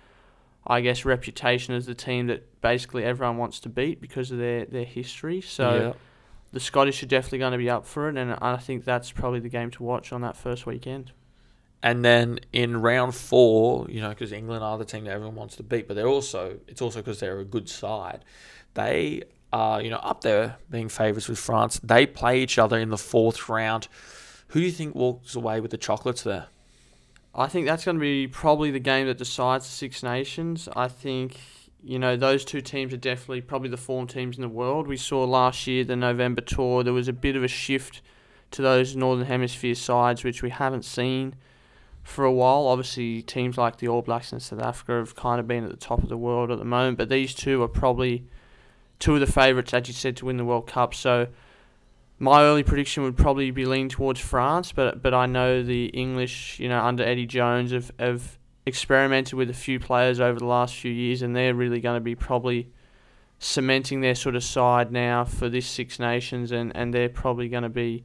I 0.68 0.82
guess, 0.82 1.06
reputation 1.06 1.74
as 1.74 1.86
the 1.86 1.96
team 1.96 2.28
that 2.28 2.62
basically 2.62 3.04
everyone 3.04 3.38
wants 3.38 3.60
to 3.62 3.70
beat 3.70 4.02
because 4.02 4.32
of 4.32 4.38
their, 4.38 4.66
their 4.66 4.86
history. 4.86 5.42
So. 5.42 5.76
Yeah. 5.76 5.94
The 6.52 6.60
Scottish 6.60 7.04
are 7.04 7.06
definitely 7.06 7.38
going 7.38 7.52
to 7.52 7.60
be 7.60 7.70
up 7.70 7.86
for 7.86 8.10
it, 8.10 8.18
and 8.18 8.34
I 8.42 8.58
think 8.58 8.84
that's 8.84 9.12
probably 9.12 9.40
the 9.40 9.50
game 9.50 9.70
to 9.70 9.84
watch 9.84 10.12
on 10.12 10.22
that 10.22 10.36
first 10.36 10.66
weekend. 10.66 11.12
And 11.82 12.04
then 12.04 12.40
in 12.52 12.82
round 12.82 13.16
four, 13.16 13.90
you 13.90 14.02
know, 14.02 14.10
because 14.10 14.32
England 14.34 14.64
are 14.64 14.78
the 14.78 14.86
team 14.86 15.06
that 15.06 15.12
everyone 15.12 15.36
wants 15.36 15.56
to 15.58 15.64
beat, 15.64 15.88
but 15.88 15.96
they're 15.96 16.08
also 16.08 16.60
it's 16.68 16.82
also 16.82 17.00
because 17.00 17.20
they're 17.20 17.40
a 17.40 17.46
good 17.46 17.70
side. 17.70 18.26
They 18.74 19.24
are 19.52 19.82
you 19.82 19.90
know 19.90 19.98
up 19.98 20.22
there 20.22 20.58
being 20.70 20.90
favourites 20.90 21.30
with 21.30 21.40
France. 21.40 21.80
They 21.82 22.06
play 22.06 22.42
each 22.42 22.58
other 22.60 22.78
in 22.78 22.90
the 22.90 22.98
fourth 22.98 23.48
round. 23.48 23.88
Who 24.50 24.60
do 24.60 24.66
you 24.66 24.72
think 24.72 24.94
walks 24.94 25.36
away 25.36 25.62
with 25.62 25.72
the 25.72 25.78
chocolates 25.78 26.24
there? 26.24 26.48
I 27.34 27.48
think 27.48 27.68
that's 27.68 27.86
going 27.86 27.98
to 27.98 28.02
be 28.02 28.28
probably 28.28 28.72
the 28.72 28.80
game 28.80 29.06
that 29.08 29.18
decides 29.18 29.66
the 29.66 29.72
Six 29.72 30.04
Nations. 30.04 30.68
I 30.76 30.90
think 30.90 31.40
you 31.82 31.98
know 31.98 32.18
those 32.18 32.44
two 32.44 32.60
teams 32.60 32.94
are 32.94 32.98
definitely 32.98 33.42
probably 33.42 33.70
the 33.70 33.78
form 33.78 34.06
teams 34.06 34.36
in 34.36 34.42
the 34.42 34.50
world. 34.50 34.86
We 34.86 34.98
saw 34.98 35.24
last 35.24 35.66
year 35.66 35.86
the 35.86 35.96
November 35.96 36.42
tour 36.42 36.84
there 36.84 36.92
was 36.92 37.08
a 37.08 37.14
bit 37.14 37.38
of 37.38 37.44
a 37.44 37.48
shift 37.48 38.02
to 38.52 38.62
those 38.62 38.98
Northern 38.98 39.28
Hemisphere 39.28 39.76
sides, 39.76 40.26
which 40.26 40.44
we 40.44 40.50
haven't 40.50 40.84
seen 40.84 41.36
for 42.10 42.26
a 42.26 42.32
while. 42.32 42.68
Obviously, 42.68 43.22
teams 43.22 43.58
like 43.58 43.78
the 43.78 43.88
All 43.88 44.02
Blacks 44.02 44.32
and 44.32 44.42
South 44.42 44.62
Africa 44.62 44.94
have 44.94 45.16
kind 45.16 45.40
of 45.40 45.48
been 45.48 45.64
at 45.64 45.70
the 45.70 45.78
top 45.78 46.04
of 46.04 46.10
the 46.10 46.18
world 46.18 46.52
at 46.52 46.60
the 46.60 46.66
moment, 46.66 46.98
but 46.98 47.10
these 47.10 47.34
two 47.34 47.62
are 47.62 47.68
probably 47.68 48.26
two 49.00 49.14
of 49.14 49.20
the 49.20 49.32
favourites, 49.32 49.74
as 49.74 49.88
you 49.88 49.94
said, 49.94 50.18
to 50.18 50.26
win 50.26 50.38
the 50.38 50.46
World 50.46 50.68
Cup. 50.68 50.94
So 50.94 51.28
my 52.18 52.42
early 52.42 52.64
prediction 52.64 53.04
would 53.04 53.16
probably 53.16 53.52
be 53.52 53.66
leaning 53.66 53.90
towards 53.90 54.20
France, 54.20 54.72
but 54.72 55.02
but 55.02 55.14
I 55.14 55.26
know 55.26 55.64
the 55.64 55.86
English, 55.86 56.60
you 56.60 56.68
know, 56.68 56.82
under 56.82 57.04
Eddie 57.04 57.26
Jones 57.26 57.72
have, 57.72 57.92
have 57.98 58.38
experimented 58.66 59.34
with 59.34 59.50
a 59.50 59.54
few 59.54 59.80
players 59.80 60.20
over 60.20 60.38
the 60.38 60.46
last 60.46 60.76
few 60.76 60.92
years, 60.92 61.22
and 61.22 61.36
they're 61.36 61.56
really 61.56 61.80
going 61.80 61.96
to 61.96 62.04
be 62.04 62.16
probably 62.16 62.72
cementing 63.40 64.02
their 64.02 64.16
sort 64.16 64.36
of 64.36 64.44
side 64.44 64.92
now 64.92 65.24
for 65.24 65.48
this 65.48 65.66
Six 65.66 66.00
Nations, 66.00 66.52
and, 66.52 66.76
and 66.76 66.94
they're 66.94 67.08
probably 67.08 67.48
going 67.48 67.64
to 67.64 67.70
be 67.70 68.04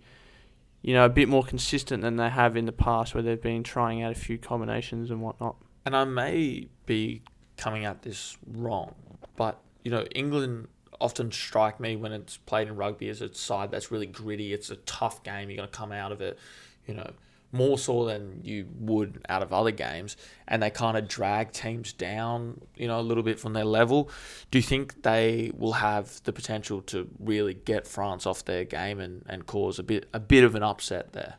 you 0.85 0.93
know, 0.93 1.07
a 1.07 1.09
bit 1.09 1.31
more 1.31 1.43
consistent 1.43 2.03
than 2.03 2.17
they 2.17 2.29
have 2.29 2.59
in 2.59 2.67
the 2.67 2.73
past, 2.73 3.15
where 3.15 3.23
they've 3.23 3.41
been 3.41 3.63
trying 3.63 4.03
out 4.03 4.13
a 4.13 4.15
few 4.15 4.37
combinations 4.37 5.11
and 5.11 5.23
whatnot. 5.23 5.57
And 5.87 5.97
I 5.97 6.05
may 6.05 6.69
be 6.85 7.23
coming 7.57 7.87
at 7.87 8.03
this 8.03 8.37
wrong, 8.47 8.95
but 9.35 9.59
you 9.83 9.91
know, 9.91 10.05
England 10.15 10.69
often 11.01 11.33
strike 11.33 11.81
me 11.81 11.97
when 11.97 12.13
it's 12.13 12.37
played 12.37 12.69
in 12.69 12.77
rugby 12.77 13.09
as 13.09 13.23
a 13.23 13.33
side 13.33 13.71
that's 13.71 13.91
really 13.91 14.07
gritty. 14.07 14.53
It's 14.53 14.69
a 14.69 14.77
tough 14.77 15.23
game. 15.23 15.49
You're 15.49 15.57
going 15.57 15.71
to 15.71 15.75
come 15.77 15.91
out 15.91 16.13
of 16.13 16.21
it, 16.21 16.39
you 16.87 16.93
know, 16.93 17.11
more 17.55 17.79
so 17.79 18.05
than 18.05 18.41
you 18.43 18.67
would 18.81 19.25
out 19.29 19.43
of 19.43 19.53
other 19.53 19.71
games, 19.71 20.17
and 20.49 20.63
they 20.63 20.71
kind 20.71 20.97
of 20.97 21.07
drag 21.09 21.53
teams 21.53 21.93
down, 21.93 22.61
you 22.75 22.89
know, 22.89 22.99
a 22.99 23.03
little 23.03 23.23
bit 23.23 23.39
from 23.39 23.53
their 23.53 23.65
level. 23.65 24.11
Do 24.51 24.59
you 24.59 24.63
think 24.63 25.03
they 25.03 25.53
will 25.57 25.75
have 25.75 26.23
the 26.25 26.33
potential 26.33 26.83
to 26.83 27.09
really 27.19 27.55
get 27.55 27.87
France 27.87 28.27
off 28.27 28.45
their 28.45 28.65
game 28.65 28.99
and, 28.99 29.25
and 29.29 29.47
cause 29.47 29.79
a 29.79 29.85
bit 29.85 30.09
a 30.13 30.21
bit 30.21 30.43
of 30.43 30.55
an 30.55 30.63
upset 30.63 31.13
there? 31.13 31.37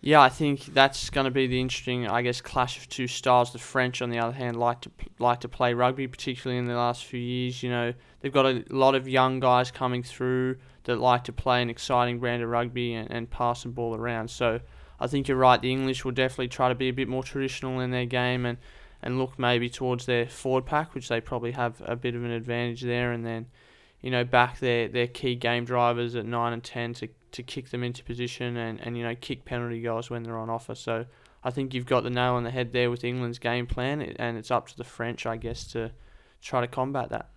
Yeah, 0.00 0.20
I 0.20 0.28
think 0.28 0.66
that's 0.66 1.08
going 1.08 1.24
to 1.24 1.30
be 1.30 1.46
the 1.46 1.58
interesting, 1.58 2.06
I 2.06 2.20
guess, 2.20 2.42
clash 2.42 2.76
of 2.76 2.90
two 2.90 3.06
styles. 3.06 3.54
The 3.54 3.58
French, 3.58 4.02
on 4.02 4.10
the 4.10 4.18
other 4.18 4.34
hand, 4.34 4.58
like 4.58 4.82
to 4.82 4.90
like 5.18 5.40
to 5.40 5.48
play 5.48 5.72
rugby, 5.72 6.06
particularly 6.08 6.58
in 6.58 6.66
the 6.66 6.74
last 6.74 7.06
few 7.06 7.20
years. 7.20 7.62
You 7.62 7.70
know, 7.70 7.94
they've 8.20 8.32
got 8.32 8.44
a 8.44 8.64
lot 8.68 8.94
of 8.94 9.08
young 9.08 9.40
guys 9.40 9.70
coming 9.70 10.02
through 10.02 10.56
that 10.82 10.96
like 10.96 11.24
to 11.24 11.32
play 11.32 11.62
an 11.62 11.70
exciting 11.70 12.18
brand 12.18 12.42
of 12.42 12.50
rugby 12.50 12.92
and, 12.92 13.10
and 13.10 13.30
pass 13.30 13.62
the 13.62 13.70
ball 13.70 13.94
around. 13.96 14.28
So 14.28 14.60
I 15.04 15.06
think 15.06 15.28
you're 15.28 15.36
right. 15.36 15.60
The 15.60 15.70
English 15.70 16.02
will 16.02 16.12
definitely 16.12 16.48
try 16.48 16.70
to 16.70 16.74
be 16.74 16.88
a 16.88 16.92
bit 16.92 17.08
more 17.08 17.22
traditional 17.22 17.78
in 17.80 17.90
their 17.90 18.06
game 18.06 18.46
and, 18.46 18.56
and 19.02 19.18
look 19.18 19.38
maybe 19.38 19.68
towards 19.68 20.06
their 20.06 20.24
forward 20.24 20.64
pack, 20.64 20.94
which 20.94 21.08
they 21.08 21.20
probably 21.20 21.52
have 21.52 21.82
a 21.84 21.94
bit 21.94 22.14
of 22.14 22.24
an 22.24 22.30
advantage 22.30 22.80
there, 22.80 23.12
and 23.12 23.26
then 23.26 23.44
you 24.00 24.10
know 24.10 24.24
back 24.24 24.60
their, 24.60 24.88
their 24.88 25.06
key 25.06 25.34
game 25.34 25.66
drivers 25.66 26.16
at 26.16 26.24
nine 26.24 26.54
and 26.54 26.64
ten 26.64 26.94
to, 26.94 27.08
to 27.32 27.42
kick 27.42 27.68
them 27.68 27.84
into 27.84 28.02
position 28.02 28.56
and, 28.56 28.80
and 28.80 28.96
you 28.96 29.04
know 29.04 29.14
kick 29.14 29.44
penalty 29.44 29.82
goals 29.82 30.08
when 30.08 30.22
they're 30.22 30.38
on 30.38 30.48
offer. 30.48 30.74
So 30.74 31.04
I 31.44 31.50
think 31.50 31.74
you've 31.74 31.84
got 31.84 32.02
the 32.02 32.08
nail 32.08 32.32
on 32.32 32.44
the 32.44 32.50
head 32.50 32.72
there 32.72 32.90
with 32.90 33.04
England's 33.04 33.38
game 33.38 33.66
plan, 33.66 34.00
and 34.00 34.38
it's 34.38 34.50
up 34.50 34.68
to 34.68 34.76
the 34.78 34.84
French, 34.84 35.26
I 35.26 35.36
guess, 35.36 35.66
to 35.72 35.92
try 36.40 36.62
to 36.62 36.66
combat 36.66 37.10
that. 37.10 37.28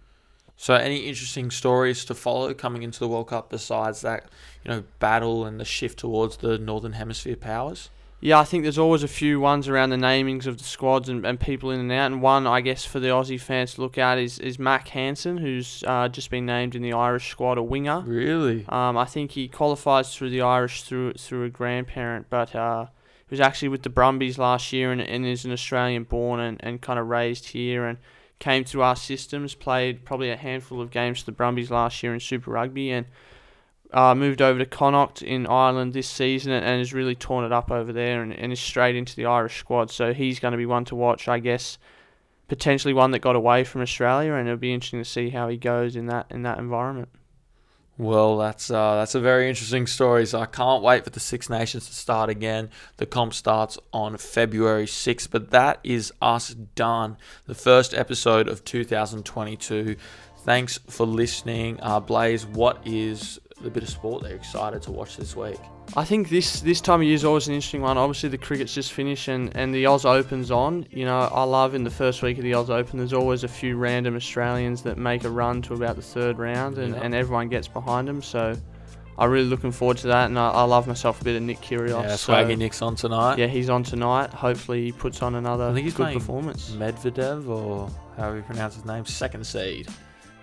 So, 0.60 0.74
any 0.74 1.02
interesting 1.02 1.52
stories 1.52 2.04
to 2.06 2.16
follow 2.16 2.52
coming 2.56 2.82
into 2.82 3.00
the 3.00 3.08
World 3.08 3.28
Cup 3.28 3.52
besides 3.52 4.02
that, 4.02 4.26
you 4.66 4.72
know, 4.72 4.84
battle 5.00 5.46
and 5.46 5.60
the 5.60 5.66
shift 5.66 6.00
towards 6.00 6.38
the 6.38 6.58
Northern 6.58 6.94
Hemisphere 6.94 7.36
powers? 7.36 7.92
Yeah, 8.20 8.40
I 8.40 8.46
think 8.46 8.64
there's 8.64 8.80
always 8.80 9.04
a 9.04 9.08
few 9.08 9.40
ones 9.40 9.68
around 9.68 9.92
the 9.92 9.98
namings 9.98 10.48
of 10.48 10.58
the 10.58 10.64
squads 10.64 11.08
and, 11.08 11.24
and 11.24 11.40
people 11.40 11.70
in 11.70 11.80
and 11.80 11.92
out. 11.92 12.12
And 12.12 12.22
one, 12.24 12.48
I 12.48 12.62
guess, 12.62 12.84
for 12.84 13.00
the 13.00 13.10
Aussie 13.10 13.40
fans 13.40 13.76
to 13.76 13.82
look 13.82 14.00
at 14.00 14.18
is, 14.18 14.40
is 14.40 14.58
Mack 14.58 14.88
Hansen, 14.88 15.38
who's 15.38 15.84
uh, 15.86 16.08
just 16.08 16.32
been 16.32 16.48
named 16.48 16.74
in 16.74 16.82
the 16.82 16.94
Irish 16.94 17.30
squad, 17.30 17.60
a 17.60 17.64
winger. 17.64 18.02
Really? 18.02 18.66
Um, 18.70 18.98
I 18.98 19.06
think 19.06 19.32
he 19.32 19.48
qualifies 19.48 20.16
through 20.16 20.32
the 20.32 20.42
Irish 20.42 20.82
through 20.82 21.14
through 21.14 21.44
a 21.44 21.50
grandparent, 21.50 22.26
but 22.32 22.56
uh, 22.56 22.86
he 23.28 23.34
was 23.34 23.40
actually 23.40 23.68
with 23.68 23.84
the 23.84 23.90
Brumbies 23.90 24.40
last 24.40 24.74
year 24.74 24.92
and, 24.92 25.02
and 25.02 25.24
is 25.24 25.46
an 25.46 25.52
Australian 25.52 26.06
born 26.06 26.40
and, 26.40 26.58
and 26.62 26.82
kind 26.82 26.98
of 26.98 27.08
raised 27.08 27.50
here. 27.50 27.86
And 27.86 28.00
came 28.40 28.64
through 28.64 28.82
our 28.82 28.96
systems, 28.96 29.56
played 29.56 30.06
probably 30.06 30.30
a 30.30 30.38
handful 30.38 30.82
of 30.82 30.92
games 30.92 31.20
for 31.20 31.26
the 31.26 31.32
Brumbies 31.32 31.72
last 31.72 32.02
year 32.04 32.14
in 32.14 32.20
Super 32.20 32.52
Rugby, 32.52 32.92
and 32.92 33.06
uh, 33.94 34.14
moved 34.14 34.42
over 34.42 34.60
to 34.60 34.66
Connacht 34.66 35.22
in 35.22 35.48
Ireland 35.48 35.94
this 35.94 36.10
season 36.10 36.52
and, 36.52 36.66
has 36.66 36.94
really 36.94 37.16
torn 37.16 37.46
it 37.46 37.52
up 37.52 37.72
over 37.72 37.94
there 37.94 38.22
and, 38.22 38.34
and 38.34 38.52
is 38.52 38.60
straight 38.60 38.96
into 38.96 39.16
the 39.16 39.26
Irish 39.26 39.60
squad. 39.60 39.90
So 39.90 40.14
he's 40.14 40.40
going 40.40 40.52
to 40.52 40.58
be 40.58 40.66
one 40.66 40.86
to 40.86 40.96
watch, 40.96 41.28
I 41.28 41.40
guess. 41.40 41.78
Potentially 42.48 42.94
one 42.94 43.12
that 43.12 43.20
got 43.20 43.36
away 43.36 43.64
from 43.64 43.82
Australia, 43.82 44.34
and 44.34 44.48
it'll 44.48 44.58
be 44.58 44.74
interesting 44.74 45.02
to 45.02 45.10
see 45.10 45.30
how 45.30 45.50
he 45.50 45.58
goes 45.58 45.96
in 45.96 46.06
that 46.08 46.28
in 46.30 46.44
that 46.44 46.60
environment. 46.60 47.10
Well, 48.00 48.38
that's 48.38 48.70
uh, 48.70 48.96
that's 48.96 49.16
a 49.16 49.20
very 49.20 49.50
interesting 49.50 49.88
story. 49.88 50.28
So 50.28 50.40
I 50.40 50.46
can't 50.46 50.84
wait 50.84 51.04
for 51.04 51.10
the 51.10 51.20
Six 51.20 51.50
Nations 51.50 51.88
to 51.88 51.96
start 51.96 52.30
again. 52.30 52.70
The 52.98 53.08
comp 53.08 53.34
starts 53.34 53.80
on 53.92 54.18
February 54.18 54.86
6th, 54.86 55.30
but 55.32 55.50
that 55.50 55.80
is 55.84 56.14
us 56.22 56.54
done. 56.54 57.18
The 57.46 57.56
first 57.56 57.96
episode 57.96 58.48
of 58.48 58.64
2022. 58.64 59.96
Thanks 60.44 60.78
for 60.88 61.08
listening, 61.08 61.80
uh, 61.82 62.00
Blaze. 62.00 62.46
What 62.46 62.80
is 62.86 63.40
the 63.62 63.70
bit 63.70 63.84
of 63.84 63.90
sport 63.90 64.24
they're 64.24 64.36
excited 64.36 64.82
to 64.84 64.92
watch 64.92 65.18
this 65.18 65.36
week? 65.36 65.58
I 65.96 66.04
think 66.04 66.30
this 66.30 66.60
this 66.62 66.82
time 66.82 67.00
of 67.02 67.06
year 67.06 67.16
is 67.16 67.24
always 67.26 67.48
an 67.48 67.54
interesting 67.54 67.82
one. 67.82 67.98
Obviously, 67.98 68.30
the 68.30 68.38
cricket's 68.38 68.74
just 68.74 68.92
finished 68.94 69.28
and, 69.30 69.56
and 69.56 69.74
the 69.74 69.86
Oz 69.88 70.06
Open's 70.06 70.52
on. 70.52 70.86
You 70.92 71.06
know, 71.06 71.18
I 71.20 71.44
love 71.44 71.74
in 71.76 71.84
the 71.84 71.90
first 71.90 72.22
week 72.22 72.38
of 72.38 72.44
the 72.44 72.54
Oz 72.54 72.70
Open, 72.70 73.00
there's 73.00 73.14
always 73.14 73.44
a 73.44 73.48
few 73.48 73.78
random 73.78 74.16
Australians 74.16 74.82
that 74.84 74.98
make 74.98 75.24
a 75.24 75.30
run 75.30 75.62
to 75.64 75.74
about 75.74 75.96
the 75.96 76.02
third 76.02 76.38
round 76.38 76.78
and, 76.78 76.94
Yeah. 76.94 77.02
and 77.02 77.16
everyone 77.16 77.48
gets 77.50 77.68
behind 77.68 78.08
them. 78.08 78.22
So 78.22 78.56
I'm 79.18 79.32
really 79.32 79.48
looking 79.48 79.72
forward 79.72 79.98
to 80.00 80.08
that. 80.08 80.26
And 80.30 80.38
I, 80.38 80.50
I 80.52 80.64
love 80.64 80.86
myself 80.88 81.22
a 81.22 81.24
bit 81.24 81.36
of 81.38 81.42
Nick 81.42 81.62
Kyrgios. 81.62 82.04
yeah, 82.04 82.16
so, 82.18 82.34
Swaggy 82.34 82.58
Nick's 82.58 82.82
on 82.82 82.96
tonight. 82.96 83.40
Yeah, 83.40 83.48
he's 83.48 83.70
on 83.70 83.82
tonight. 83.84 84.32
Hopefully, 84.32 84.86
he 84.86 84.92
puts 84.92 85.22
on 85.22 85.36
another 85.36 85.70
I 85.70 85.74
think 85.74 85.86
he's 85.86 85.94
good 85.96 86.14
performance. 86.14 86.72
Medvedev, 86.72 87.48
or 87.48 87.90
however 88.18 88.38
you 88.38 88.44
pronounce 88.44 88.76
his 88.76 88.86
name, 88.86 89.06
second 89.06 89.48
seed. 89.48 89.88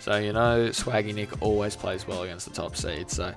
So, 0.04 0.16
you 0.18 0.34
know, 0.34 0.68
Swaggy 0.68 1.14
Nick 1.14 1.30
always 1.40 1.76
plays 1.76 2.06
well 2.06 2.24
against 2.24 2.46
the 2.46 2.52
top 2.52 2.76
seed. 2.76 3.10
So, 3.10 3.32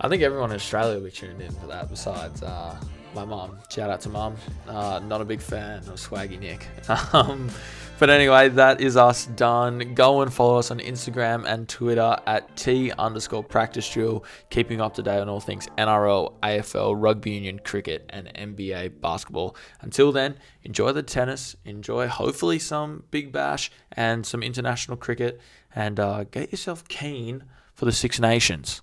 I 0.00 0.08
think 0.08 0.22
everyone 0.22 0.48
in 0.52 0.56
Australia 0.56 0.94
will 0.94 1.04
be 1.04 1.10
tuned 1.10 1.42
in 1.42 1.52
for 1.52 1.66
that, 1.66 1.90
besides 1.90 2.42
uh, 2.42 2.80
my 3.14 3.24
mom. 3.24 3.58
Shout 3.70 3.90
out 3.90 4.00
to 4.02 4.08
mom. 4.08 4.36
Uh, 4.66 5.00
not 5.04 5.20
a 5.20 5.24
big 5.24 5.40
fan 5.40 5.78
of 5.78 5.94
Swaggy 5.94 6.38
Nick. 6.38 6.66
Um, 7.12 7.50
but 7.98 8.10
anyway, 8.10 8.48
that 8.50 8.80
is 8.80 8.96
us 8.96 9.26
done. 9.26 9.94
Go 9.94 10.22
and 10.22 10.32
follow 10.32 10.58
us 10.58 10.70
on 10.70 10.78
Instagram 10.78 11.44
and 11.46 11.68
Twitter 11.68 12.16
at 12.26 12.56
T 12.56 12.92
underscore 12.92 13.42
practice 13.42 13.90
drill, 13.90 14.24
keeping 14.50 14.80
up 14.80 14.94
to 14.94 15.02
date 15.02 15.18
on 15.18 15.28
all 15.28 15.40
things 15.40 15.66
NRL, 15.76 16.32
AFL, 16.40 16.94
rugby 16.96 17.32
union, 17.32 17.58
cricket, 17.58 18.08
and 18.10 18.32
NBA 18.34 19.00
basketball. 19.00 19.56
Until 19.80 20.12
then, 20.12 20.36
enjoy 20.62 20.92
the 20.92 21.02
tennis, 21.02 21.56
enjoy 21.64 22.06
hopefully 22.06 22.60
some 22.60 23.02
Big 23.10 23.32
Bash 23.32 23.68
and 23.90 24.24
some 24.24 24.44
international 24.44 24.96
cricket, 24.96 25.40
and 25.74 25.98
uh, 25.98 26.22
get 26.24 26.52
yourself 26.52 26.86
keen 26.86 27.42
for 27.74 27.84
the 27.84 27.92
Six 27.92 28.20
Nations. 28.20 28.80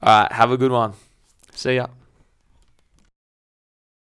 All 0.00 0.22
right, 0.22 0.32
have 0.32 0.52
a 0.52 0.56
good 0.56 0.70
one. 0.70 0.92
See 1.54 1.74
ya. 1.74 1.88